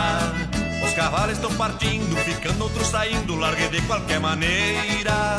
Os 0.83 0.93
cavalos 0.93 1.33
estão 1.33 1.53
partindo, 1.55 2.15
ficando 2.17 2.63
outros 2.63 2.87
saindo, 2.87 3.35
largue 3.35 3.69
de 3.69 3.81
qualquer 3.83 4.19
maneira. 4.19 5.37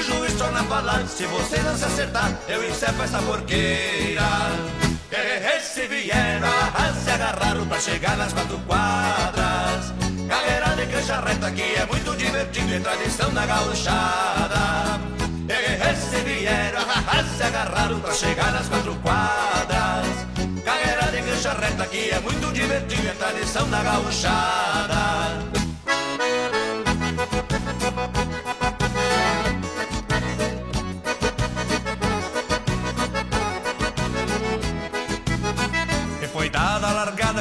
E 0.00 0.02
o 0.02 0.02
juiz 0.02 0.32
torna 0.32 0.60
a 0.60 0.64
falar, 0.64 1.06
se 1.06 1.26
você 1.26 1.58
não 1.58 1.76
se 1.76 1.84
acertar, 1.84 2.32
eu 2.48 2.66
encerro 2.66 3.02
essa 3.02 3.18
porqueira. 3.20 4.22
Se 5.60 5.86
vieram, 5.86 6.48
se 7.04 7.10
agarraram 7.10 7.66
pra 7.66 7.78
chegar 7.78 8.16
nas 8.16 8.32
quatro 8.32 8.58
quadras. 8.60 9.92
Carreira 10.26 10.74
de 10.74 10.86
cancha 10.90 11.20
reta 11.20 11.50
que 11.50 11.74
é 11.74 11.84
muito 11.84 12.16
divertido 12.16 12.74
e 12.74 12.80
tradição 12.80 13.30
da 13.34 13.44
gauchada. 13.44 15.00
Se 15.94 16.16
vieram, 16.22 16.80
se 17.36 17.42
agarraram 17.42 18.00
pra 18.00 18.14
chegar 18.14 18.52
nas 18.52 18.68
quatro 18.68 18.94
quadras 18.96 20.06
cancha 21.26 21.52
reta 21.52 21.86
que 21.86 22.10
é 22.10 22.20
muito 22.20 22.52
divertido, 22.52 23.06
é 23.06 23.12
tradição 23.12 23.68
da 23.68 23.82
gauchada. 23.82 25.40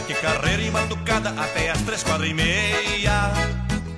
Que 0.09 0.15
carreira 0.15 0.63
embatucada 0.63 1.29
até 1.39 1.69
as 1.69 1.79
três, 1.83 2.01
quatro 2.01 2.25
e 2.25 2.33
meia. 2.33 3.31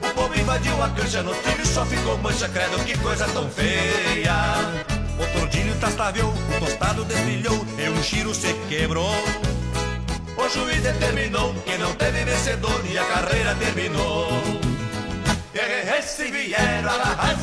O 0.04 0.14
povo 0.14 0.38
invadiu 0.38 0.84
a 0.84 0.90
cancha, 0.90 1.24
no 1.24 1.34
tiro 1.36 1.66
só 1.66 1.86
ficou 1.86 2.18
mancha, 2.18 2.50
credo 2.50 2.84
que 2.84 2.98
coisa 2.98 3.26
tão 3.30 3.50
feia. 3.50 4.36
O 5.18 5.40
tordilho 5.40 5.74
tastaveou, 5.80 6.34
o 6.34 6.60
tostado 6.60 7.06
desfilhou 7.06 7.66
e 7.78 7.90
um 7.90 8.04
chiro 8.04 8.36
se 8.36 8.54
quebrou. 8.68 9.16
O 10.36 10.50
juiz 10.50 10.82
determinou 10.82 11.54
que 11.66 11.78
não 11.78 11.94
teve 11.96 12.26
vencedor 12.26 12.82
e 12.92 12.98
a 12.98 13.06
carreira 13.06 13.56
terminou. 13.56 14.28
E 15.54 16.30
vieram, 16.30 16.92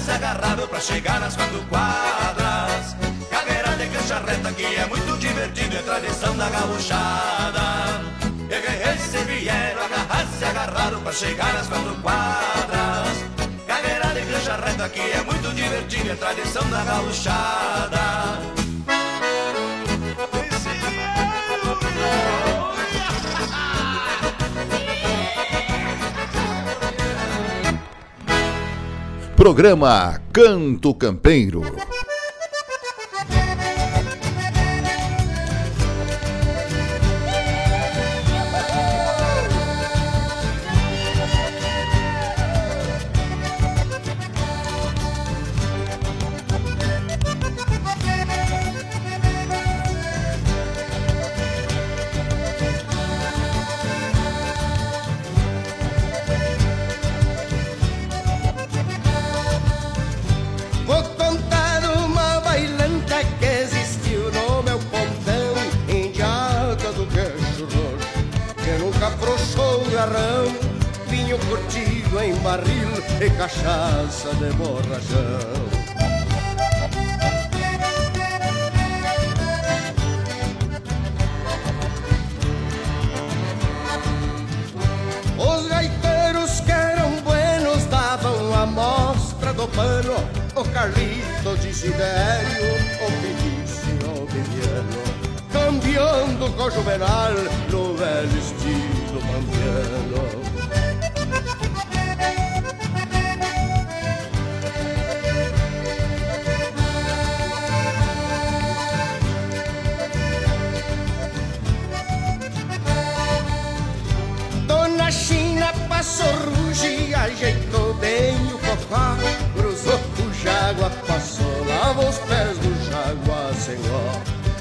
se 0.05 0.11
agarraram 0.11 0.69
pra 0.69 0.81
chegar 0.81 1.21
nas 1.21 1.35
quatro 1.37 1.65
quadras. 1.71 2.95
Carreira 3.31 3.71
de 3.79 3.87
cancha 3.87 4.19
reta 4.27 4.53
que 4.53 4.67
é 4.67 4.87
muito 4.87 5.19
divertido, 5.19 5.75
é 5.75 5.81
tradição 5.81 6.37
da 6.37 6.51
gauchada. 6.51 8.18
E 8.51 9.25
vieram, 9.25 9.83
se 10.39 10.45
agarraram 10.45 11.03
pra 11.03 11.13
chegar 11.13 11.53
nas 11.53 11.69
quatro 11.69 11.95
quadras. 11.97 13.25
Carreira 13.67 14.09
de 14.15 14.33
cancha 14.33 14.57
reta 14.57 14.89
que 14.89 15.01
é 15.01 15.23
muito 15.23 15.55
divertido, 15.55 16.11
é 16.11 16.15
tradição 16.15 16.69
da 16.71 16.83
gauchada. 16.85 17.99
Programa 29.37 30.21
Canto 30.33 30.95
Campeiro. 30.95 31.63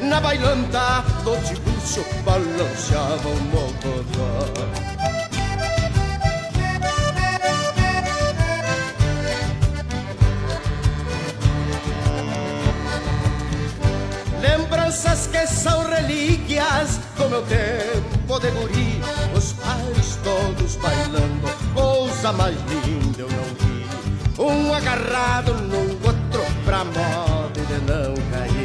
Na 0.01 0.19
bailanta 0.19 1.01
do 1.23 1.37
tibúcio 1.41 2.05
balanceava 2.25 3.29
o 3.29 3.39
mocotó 3.39 4.51
Lembranças 14.41 15.27
que 15.27 15.47
são 15.47 15.89
relíquias 15.89 16.99
do 17.15 17.29
meu 17.29 17.43
tempo 17.43 18.39
de 18.41 18.51
guri 18.51 19.01
Os 19.33 19.53
pares 19.53 20.19
todos 20.21 20.75
bailando, 20.75 21.47
coisa 21.73 22.33
mais 22.33 22.57
linda 22.57 23.21
eu 23.21 23.29
não 23.29 23.45
vi 23.55 23.85
Um 24.37 24.73
agarrado 24.73 25.53
no 25.53 25.79
outro 26.05 26.43
pra 26.65 26.83
moda 26.83 27.61
de 27.61 27.79
não 27.89 28.13
cair 28.31 28.56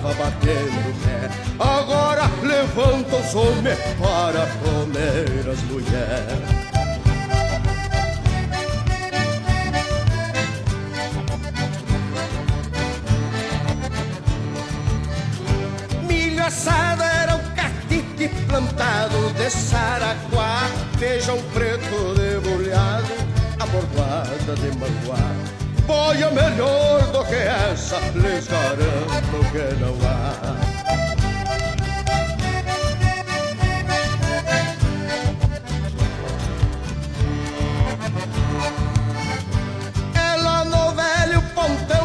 gritava 0.00 0.14
batendo 0.14 0.94
pé. 1.04 1.30
Agora 1.58 2.22
levanta 2.42 3.16
os 3.16 3.34
homens 3.34 3.78
para 3.98 4.46
comer 4.62 5.48
as 5.48 5.60
mulheres. 5.64 6.60
Milho 16.08 16.44
assado 16.44 17.02
era 17.02 17.36
o 17.36 17.54
catite 17.54 18.28
plantado 18.46 19.32
de 19.34 19.50
saraguá 19.50 20.68
Feijão 20.98 21.38
preto 21.54 22.14
debulhado, 22.14 23.08
abordoada 23.58 24.54
de 24.56 24.78
manguá 24.78 25.59
Boia 25.90 26.30
melhor 26.30 27.02
do 27.10 27.24
que 27.24 27.34
essa, 27.34 27.98
lhes 28.14 28.46
garanto 28.46 29.40
que 29.50 29.74
não 29.82 29.96
há 30.08 30.70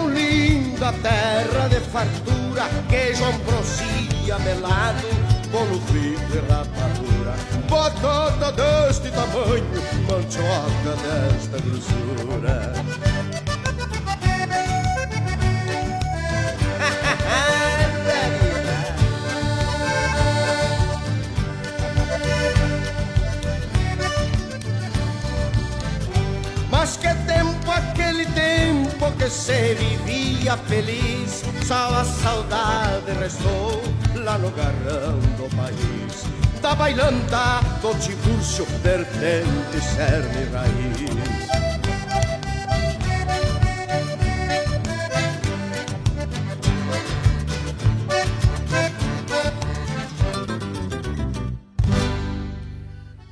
linda, 0.10 0.92
terra 1.04 1.68
de 1.70 1.80
fartura, 1.82 2.64
queijo 2.90 3.24
ambrosia 3.24 4.40
melado, 4.40 5.08
bolo 5.52 5.80
frito 5.82 6.34
e 6.34 6.40
rapadura, 6.52 7.36
batata 7.70 8.52
deste 8.52 9.12
tamanho, 9.12 9.64
mandioca 10.10 10.96
desta 11.04 11.60
grossura. 11.60 13.45
Se 29.30 29.74
vivia 29.76 30.58
feliz 30.58 31.44
Só 31.66 31.90
a 31.96 32.04
saudade 32.04 33.12
restou 33.20 33.82
lá 34.16 34.38
no 34.38 34.52
garrão 34.52 35.20
do 35.38 35.56
país 35.56 36.24
Da 36.62 36.76
bailanta 36.76 37.62
do 37.82 37.94
Tiburcio, 38.00 38.66
vertente, 38.84 39.82
cerne 39.82 40.44
e 40.44 40.54
raiz 40.54 41.66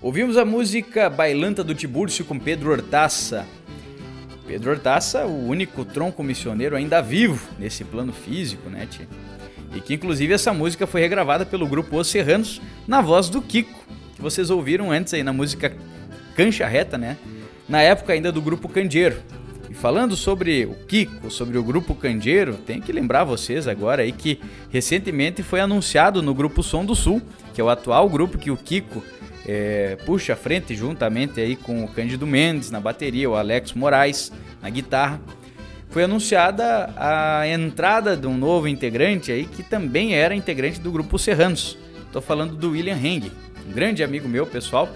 Ouvimos 0.01 0.37
a 0.37 0.43
música 0.43 1.09
Bailanta 1.09 1.63
do 1.63 1.73
Tibúrcio 1.73 2.25
com 2.25 2.37
Pedro 2.37 2.71
Hortaça. 2.71 3.47
Pedro 4.53 4.69
Hortaça, 4.69 5.25
o 5.25 5.47
único 5.47 5.83
tronco 5.83 6.21
missioneiro 6.21 6.75
ainda 6.75 7.01
vivo 7.01 7.43
nesse 7.57 7.83
plano 7.83 8.13
físico, 8.13 8.69
né, 8.69 8.85
tia? 8.87 9.07
E 9.73 9.81
que 9.81 9.95
inclusive 9.95 10.31
essa 10.31 10.53
música 10.53 10.85
foi 10.85 11.01
regravada 11.01 11.43
pelo 11.43 11.65
grupo 11.65 11.97
Os 11.97 12.07
Serranos 12.07 12.61
na 12.87 13.01
voz 13.01 13.29
do 13.29 13.41
Kiko, 13.41 13.83
que 14.15 14.21
vocês 14.21 14.51
ouviram 14.51 14.91
antes 14.91 15.11
aí 15.11 15.23
na 15.23 15.33
música 15.33 15.75
Cancha 16.35 16.67
Reta, 16.67 16.99
né? 16.99 17.17
Na 17.67 17.81
época 17.81 18.13
ainda 18.13 18.31
do 18.31 18.43
grupo 18.43 18.69
Candeeiro. 18.69 19.17
E 19.71 19.73
falando 19.73 20.15
sobre 20.15 20.65
o 20.65 20.75
Kiko, 20.85 21.31
sobre 21.31 21.57
o 21.57 21.63
grupo 21.63 21.95
Candeeiro, 21.95 22.53
tem 22.53 22.79
que 22.79 22.91
lembrar 22.91 23.23
vocês 23.23 23.67
agora 23.67 24.03
aí 24.03 24.11
que 24.11 24.39
recentemente 24.69 25.41
foi 25.41 25.61
anunciado 25.61 26.21
no 26.21 26.35
grupo 26.35 26.61
Som 26.61 26.85
do 26.85 26.93
Sul, 26.93 27.23
que 27.55 27.59
é 27.59 27.63
o 27.63 27.69
atual 27.69 28.07
grupo 28.07 28.37
que 28.37 28.51
o 28.51 28.57
Kiko 28.57 29.03
é, 29.45 29.97
puxa 30.05 30.33
à 30.33 30.35
frente 30.35 30.75
juntamente 30.75 31.39
aí 31.39 31.55
com 31.55 31.83
o 31.83 31.87
Cândido 31.87 32.25
Mendes 32.25 32.71
na 32.71 32.79
bateria, 32.79 33.29
o 33.29 33.35
Alex 33.35 33.73
Moraes 33.73 34.31
na 34.61 34.69
guitarra. 34.69 35.21
Foi 35.89 36.03
anunciada 36.03 36.91
a 36.97 37.47
entrada 37.47 38.17
de 38.17 38.25
um 38.25 38.35
novo 38.37 38.67
integrante 38.67 39.31
aí 39.31 39.45
que 39.45 39.61
também 39.61 40.15
era 40.15 40.33
integrante 40.33 40.79
do 40.79 40.91
grupo 40.91 41.19
Serranos. 41.19 41.77
Estou 42.05 42.21
falando 42.21 42.55
do 42.55 42.71
William 42.71 42.97
Heng, 42.97 43.31
um 43.67 43.71
grande 43.71 44.03
amigo 44.03 44.27
meu 44.27 44.45
pessoal, 44.45 44.89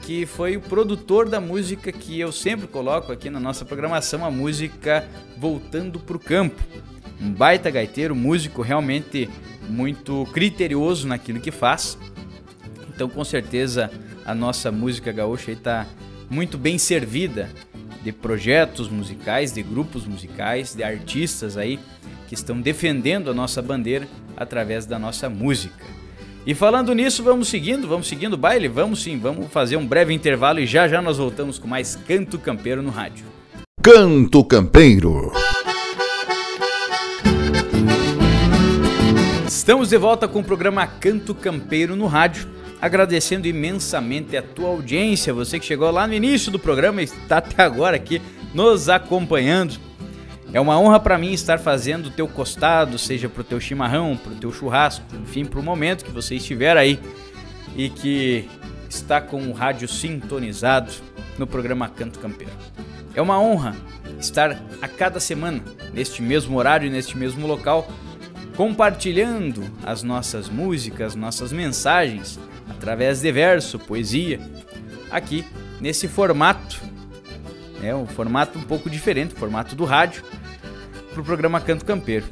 que 0.00 0.24
foi 0.24 0.56
o 0.56 0.60
produtor 0.60 1.28
da 1.28 1.40
música 1.40 1.92
que 1.92 2.18
eu 2.18 2.32
sempre 2.32 2.66
coloco 2.66 3.12
aqui 3.12 3.28
na 3.28 3.40
nossa 3.40 3.64
programação, 3.64 4.24
a 4.24 4.30
música 4.30 5.06
Voltando 5.36 5.98
pro 5.98 6.18
Campo. 6.18 6.62
Um 7.20 7.30
baita 7.30 7.68
gaiteiro, 7.70 8.14
músico 8.14 8.62
realmente 8.62 9.28
muito 9.68 10.26
criterioso 10.32 11.06
naquilo 11.06 11.40
que 11.40 11.50
faz. 11.50 11.98
Então, 12.98 13.08
com 13.08 13.22
certeza, 13.22 13.92
a 14.26 14.34
nossa 14.34 14.72
música 14.72 15.12
gaúcha 15.12 15.52
está 15.52 15.86
muito 16.28 16.58
bem 16.58 16.78
servida 16.78 17.48
de 18.02 18.10
projetos 18.10 18.88
musicais, 18.88 19.52
de 19.52 19.62
grupos 19.62 20.04
musicais, 20.04 20.74
de 20.74 20.82
artistas 20.82 21.56
aí 21.56 21.78
que 22.26 22.34
estão 22.34 22.60
defendendo 22.60 23.30
a 23.30 23.34
nossa 23.34 23.62
bandeira 23.62 24.08
através 24.36 24.84
da 24.84 24.98
nossa 24.98 25.30
música. 25.30 25.84
E 26.44 26.56
falando 26.56 26.92
nisso, 26.92 27.22
vamos 27.22 27.46
seguindo, 27.46 27.86
vamos 27.86 28.08
seguindo 28.08 28.32
o 28.32 28.36
baile, 28.36 28.66
vamos 28.66 29.00
sim, 29.00 29.16
vamos 29.16 29.46
fazer 29.52 29.76
um 29.76 29.86
breve 29.86 30.12
intervalo 30.12 30.58
e 30.58 30.66
já 30.66 30.88
já 30.88 31.00
nós 31.00 31.18
voltamos 31.18 31.56
com 31.56 31.68
mais 31.68 31.94
Canto 31.94 32.36
Campeiro 32.36 32.82
no 32.82 32.90
rádio. 32.90 33.26
Canto 33.80 34.44
Campeiro. 34.44 35.30
Estamos 39.46 39.90
de 39.90 39.96
volta 39.96 40.26
com 40.26 40.40
o 40.40 40.44
programa 40.44 40.84
Canto 40.84 41.32
Campeiro 41.32 41.94
no 41.94 42.08
rádio 42.08 42.57
agradecendo 42.80 43.46
imensamente 43.46 44.36
a 44.36 44.42
tua 44.42 44.68
audiência, 44.68 45.34
você 45.34 45.58
que 45.58 45.66
chegou 45.66 45.90
lá 45.90 46.06
no 46.06 46.14
início 46.14 46.50
do 46.50 46.58
programa 46.58 47.00
e 47.00 47.04
está 47.04 47.38
até 47.38 47.62
agora 47.62 47.96
aqui 47.96 48.22
nos 48.54 48.88
acompanhando. 48.88 49.78
É 50.52 50.60
uma 50.60 50.78
honra 50.78 50.98
para 50.98 51.18
mim 51.18 51.32
estar 51.32 51.58
fazendo 51.58 52.06
o 52.06 52.10
teu 52.10 52.26
costado, 52.26 52.98
seja 52.98 53.28
pro 53.28 53.44
teu 53.44 53.60
chimarrão, 53.60 54.16
pro 54.16 54.34
teu 54.34 54.50
churrasco, 54.50 55.04
enfim, 55.22 55.44
pro 55.44 55.62
momento 55.62 56.04
que 56.04 56.10
você 56.10 56.36
estiver 56.36 56.76
aí 56.76 56.98
e 57.76 57.90
que 57.90 58.48
está 58.88 59.20
com 59.20 59.42
o 59.42 59.52
rádio 59.52 59.86
sintonizado 59.86 60.90
no 61.36 61.46
programa 61.46 61.88
Canto 61.88 62.18
Campeiro. 62.18 62.52
É 63.14 63.20
uma 63.20 63.38
honra 63.38 63.76
estar 64.18 64.62
a 64.80 64.88
cada 64.88 65.20
semana, 65.20 65.62
neste 65.92 66.22
mesmo 66.22 66.56
horário 66.56 66.90
neste 66.90 67.16
mesmo 67.16 67.46
local, 67.46 67.86
compartilhando 68.56 69.62
as 69.84 70.02
nossas 70.02 70.48
músicas, 70.48 71.14
nossas 71.14 71.52
mensagens, 71.52 72.40
através 72.88 73.20
de 73.20 73.30
verso, 73.30 73.78
poesia, 73.78 74.40
aqui 75.10 75.44
nesse 75.78 76.08
formato. 76.08 76.80
É 77.82 77.94
um 77.94 78.06
formato 78.06 78.58
um 78.58 78.62
pouco 78.62 78.88
diferente, 78.88 79.34
o 79.34 79.38
formato 79.38 79.76
do 79.76 79.84
rádio, 79.84 80.24
para 81.12 81.20
o 81.20 81.24
programa 81.24 81.60
Canto 81.60 81.84
Campeiro. 81.84 82.24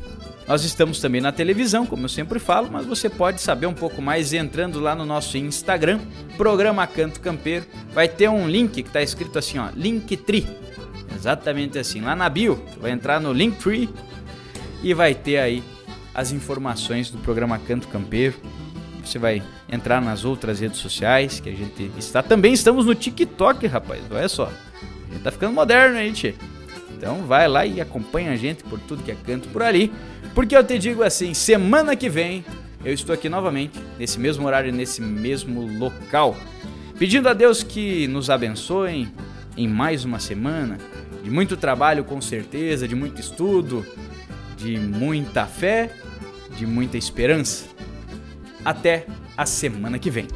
Nós 0.49 0.65
estamos 0.65 0.99
também 0.99 1.21
na 1.21 1.31
televisão, 1.31 1.85
como 1.85 2.07
eu 2.07 2.09
sempre 2.09 2.39
falo, 2.39 2.71
mas 2.73 2.87
você 2.87 3.11
pode 3.11 3.43
saber 3.43 3.67
um 3.67 3.75
pouco 3.75 4.01
mais 4.01 4.33
entrando 4.33 4.81
lá 4.81 4.95
no 4.95 5.05
nosso 5.05 5.37
Instagram, 5.37 6.01
Programa 6.39 6.87
Canto 6.87 7.21
Campeiro. 7.21 7.67
Vai 7.93 8.09
ter 8.09 8.31
um 8.31 8.49
link 8.49 8.83
que 8.83 8.89
está 8.89 9.03
escrito 9.03 9.39
assim, 9.39 9.59
ó, 9.59 9.69
Linktree. 9.77 10.47
Exatamente 11.15 11.79
assim. 11.79 12.01
Lá 12.01 12.17
na 12.17 12.31
bio, 12.31 12.65
vai 12.81 12.93
entrar 12.93 13.21
no 13.21 13.31
Linktree 13.31 13.91
e 14.83 14.95
vai 14.95 15.15
ter 15.15 15.37
aí 15.37 15.63
as 16.15 16.33
informações 16.33 17.11
do 17.11 17.19
programa 17.19 17.59
Canto 17.59 17.89
Campeiro. 17.89 18.37
Você 19.07 19.19
vai 19.19 19.43
entrar 19.69 20.03
nas 20.03 20.25
outras 20.25 20.61
redes 20.61 20.79
sociais 20.79 21.41
que 21.41 21.49
a 21.49 21.53
gente 21.53 21.91
está. 21.97 22.23
Também 22.23 22.53
estamos 22.53 22.85
no 22.85 22.95
TikTok, 22.95 23.67
rapaz. 23.67 24.03
Olha 24.11 24.29
só. 24.29 24.51
A 25.09 25.13
gente 25.13 25.23
tá 25.23 25.31
ficando 25.31 25.55
moderno, 25.55 25.99
hein, 25.99 26.13
tchê? 26.13 26.35
Então 26.97 27.23
vai 27.23 27.47
lá 27.47 27.65
e 27.65 27.81
acompanha 27.81 28.33
a 28.33 28.37
gente 28.37 28.65
por 28.65 28.81
tudo 28.81 29.03
que 29.03 29.11
é 29.11 29.15
canto 29.15 29.49
por 29.49 29.63
ali. 29.63 29.93
Porque 30.35 30.57
eu 30.57 30.65
te 30.65 30.79
digo 30.79 31.03
assim, 31.03 31.33
semana 31.33 31.95
que 31.95 32.09
vem 32.09 32.45
eu 32.85 32.93
estou 32.93 33.13
aqui 33.13 33.29
novamente, 33.29 33.79
nesse 33.99 34.19
mesmo 34.21 34.47
horário, 34.47 34.73
nesse 34.73 35.03
mesmo 35.03 35.67
local, 35.79 36.37
pedindo 36.97 37.29
a 37.29 37.33
Deus 37.33 37.65
que 37.65 38.07
nos 38.07 38.31
abençoe 38.31 39.09
em 39.57 39.67
mais 39.67 40.05
uma 40.05 40.21
semana 40.21 40.79
de 41.21 41.29
muito 41.29 41.57
trabalho, 41.57 42.05
com 42.05 42.21
certeza, 42.21 42.87
de 42.87 42.95
muito 42.95 43.21
estudo, 43.21 43.85
de 44.57 44.79
muita 44.79 45.47
fé, 45.47 45.91
de 46.57 46.65
muita 46.65 46.97
esperança. 46.97 47.76
Até 48.67 49.07
a 49.37 49.47
semana 49.47 49.97
que 49.97 50.11
vem. 50.11 50.27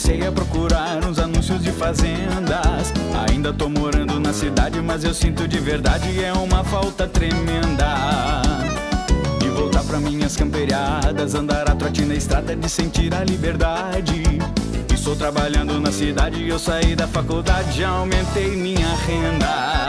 comecei 0.00 0.26
a 0.26 0.32
procurar 0.32 1.04
uns 1.04 1.18
anúncios 1.18 1.62
de 1.62 1.70
fazendas. 1.72 2.92
Ainda 3.28 3.52
tô 3.52 3.68
morando 3.68 3.99
mas 4.82 5.04
eu 5.04 5.12
sinto 5.12 5.46
de 5.46 5.58
verdade 5.58 6.24
é 6.24 6.32
uma 6.32 6.64
falta 6.64 7.06
tremenda. 7.06 8.42
De 9.38 9.48
voltar 9.48 9.84
pra 9.84 10.00
minhas 10.00 10.34
camperiadas, 10.34 11.34
andar 11.34 11.70
a 11.70 11.74
trote 11.74 12.02
na 12.02 12.14
estrada, 12.14 12.56
de 12.56 12.68
sentir 12.68 13.14
a 13.14 13.22
liberdade. 13.22 14.22
Estou 14.92 15.14
trabalhando 15.14 15.78
na 15.78 15.92
cidade, 15.92 16.48
eu 16.48 16.58
saí 16.58 16.96
da 16.96 17.06
faculdade, 17.06 17.84
aumentei 17.84 18.56
minha 18.56 18.94
renda. 19.06 19.79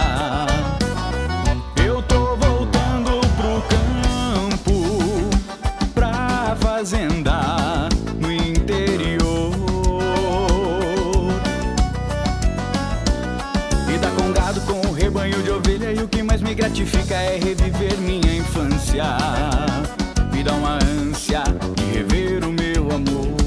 Me 20.33 20.43
dá 20.43 20.53
uma 20.53 20.79
ânsia 20.83 21.43
de 21.75 21.83
rever 21.85 22.43
o 22.43 22.51
meu 22.51 22.91
amor. 22.91 23.37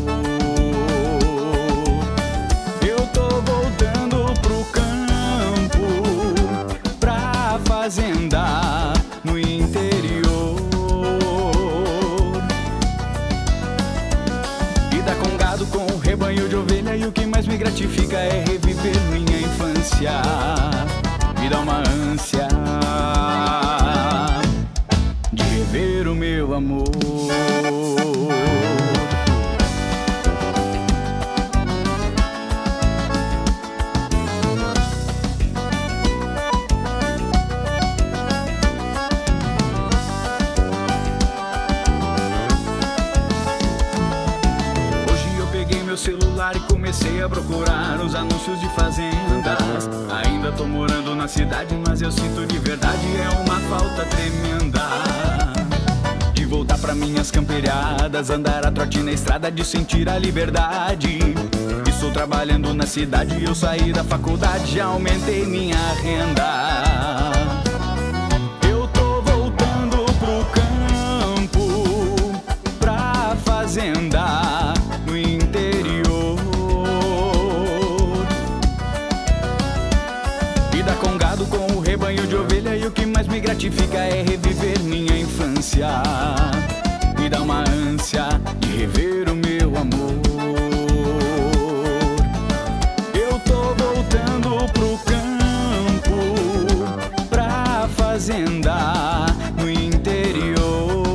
Eu 2.80 3.07
tô 3.09 3.43
voltando 3.43 4.32
pro 4.41 4.64
campo, 4.72 5.87
pra 7.01 7.59
fazenda 7.64 8.93
no 9.24 9.39
interior. 9.39 10.57
Lida 14.93 15.14
com 15.16 15.37
gado, 15.37 15.66
com 15.66 15.99
rebanho 15.99 16.49
de 16.49 16.57
ovelha 16.57 16.97
e 16.97 17.05
o 17.07 17.12
que 17.12 17.26
mais 17.26 17.47
me 17.47 17.57
gratifica 17.57 18.16
é 18.16 18.45
reviver 18.47 18.99
minha 19.11 19.41
infância 19.41 20.74
celular 46.45 46.57
e 46.57 46.61
comecei 46.61 47.23
a 47.23 47.29
procurar 47.29 48.01
os 48.05 48.15
anúncios 48.15 48.61
de 48.61 48.69
fazendas. 48.71 49.89
Ainda 50.25 50.53
tô 50.53 50.67
morando 50.67 51.15
na 51.15 51.27
cidade, 51.27 51.75
mas 51.87 52.03
eu 52.03 52.13
sinto 52.13 52.47
de 52.47 52.59
verdade 52.59 53.07
é 53.17 53.29
uma 53.41 53.61
falta 53.61 54.05
tremenda. 54.05 54.83
De 56.35 56.45
voltar 56.45 56.79
pra 56.79 56.95
minhas 56.95 57.31
camperiadas, 57.31 58.29
andar 58.29 58.67
a 58.67 58.71
trote 58.71 58.99
na 58.99 59.13
estrada, 59.13 59.51
de 59.51 59.65
sentir 59.65 60.09
a 60.09 60.19
liberdade. 60.19 61.19
Estou 61.89 62.11
trabalhando 62.11 62.75
na 62.75 62.87
cidade, 62.87 63.43
eu 63.43 63.55
saí 63.55 63.93
da 63.93 64.05
faculdade, 64.05 64.75
já 64.75 64.87
aumentei 64.87 65.47
minha 65.47 65.79
renda. 66.03 67.34
Gratifica 83.65 83.99
é 83.99 84.23
reviver 84.23 84.79
minha 84.81 85.19
infância. 85.19 85.89
Me 87.19 87.31
dá 87.31 87.41
uma 87.41 87.65
ânsia 87.67 88.29
de 88.59 88.69
rever 88.77 89.31
o 89.31 89.35
meu 89.35 89.75
amor. 89.79 90.21
Eu 93.15 93.39
tô 93.41 93.75
voltando 93.83 94.71
pro 94.73 94.99
campo, 95.07 96.19
pra 97.31 97.89
fazenda 97.97 99.27
no 99.57 99.71
interior. 99.71 101.07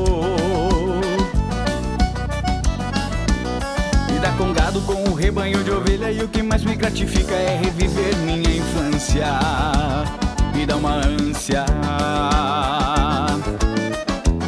Vida 4.07 4.33
com 4.39 4.53
gado, 4.53 4.81
com 4.81 5.03
o 5.03 5.13
rebanho 5.13 5.63
de 5.63 5.69
ovelha 5.69 6.11
e 6.11 6.23
o 6.23 6.27
que 6.27 6.41
mais 6.41 6.63
me 6.63 6.75
gratifica 6.75 7.35
é 7.35 7.59
reviver 7.61 8.17
minha 8.17 8.49
infância. 8.55 10.28
Dá 10.69 10.75
uma 10.75 10.97
ânsia 10.97 11.65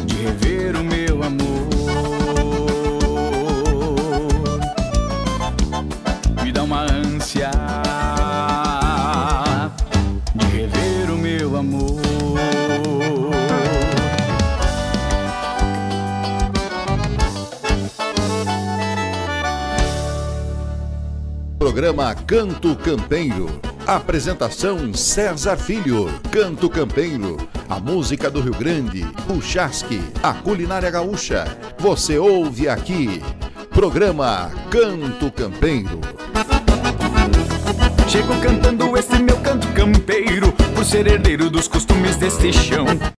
de 0.06 0.14
rever 0.14 0.76
o 0.76 0.84
meu 0.84 1.20
amor. 1.24 1.68
Me 6.44 6.52
dá 6.52 6.62
uma 6.62 6.82
ânsia 6.82 7.50
de 10.36 10.46
rever 10.46 11.10
o 11.10 11.18
meu 11.18 11.56
amor. 11.56 12.00
Programa 21.58 22.14
Canto 22.14 22.76
Campeiro. 22.76 23.71
Apresentação 23.96 24.94
César 24.94 25.58
Filho. 25.58 26.08
Canto 26.30 26.70
Campeiro. 26.70 27.36
A 27.68 27.78
música 27.78 28.30
do 28.30 28.40
Rio 28.40 28.54
Grande. 28.54 29.06
O 29.28 29.42
chasque. 29.42 30.00
A 30.22 30.32
culinária 30.32 30.90
gaúcha. 30.90 31.44
Você 31.78 32.16
ouve 32.16 32.70
aqui. 32.70 33.22
Programa 33.68 34.50
Canto 34.70 35.30
Campeiro. 35.30 36.00
Chego 38.08 38.34
cantando 38.40 38.96
esse 38.96 39.18
meu 39.22 39.36
canto 39.38 39.66
campeiro, 39.68 40.52
por 40.74 40.84
ser 40.84 41.06
herdeiro 41.06 41.48
dos 41.50 41.68
costumes 41.68 42.16
deste 42.16 42.52
chão. 42.52 42.86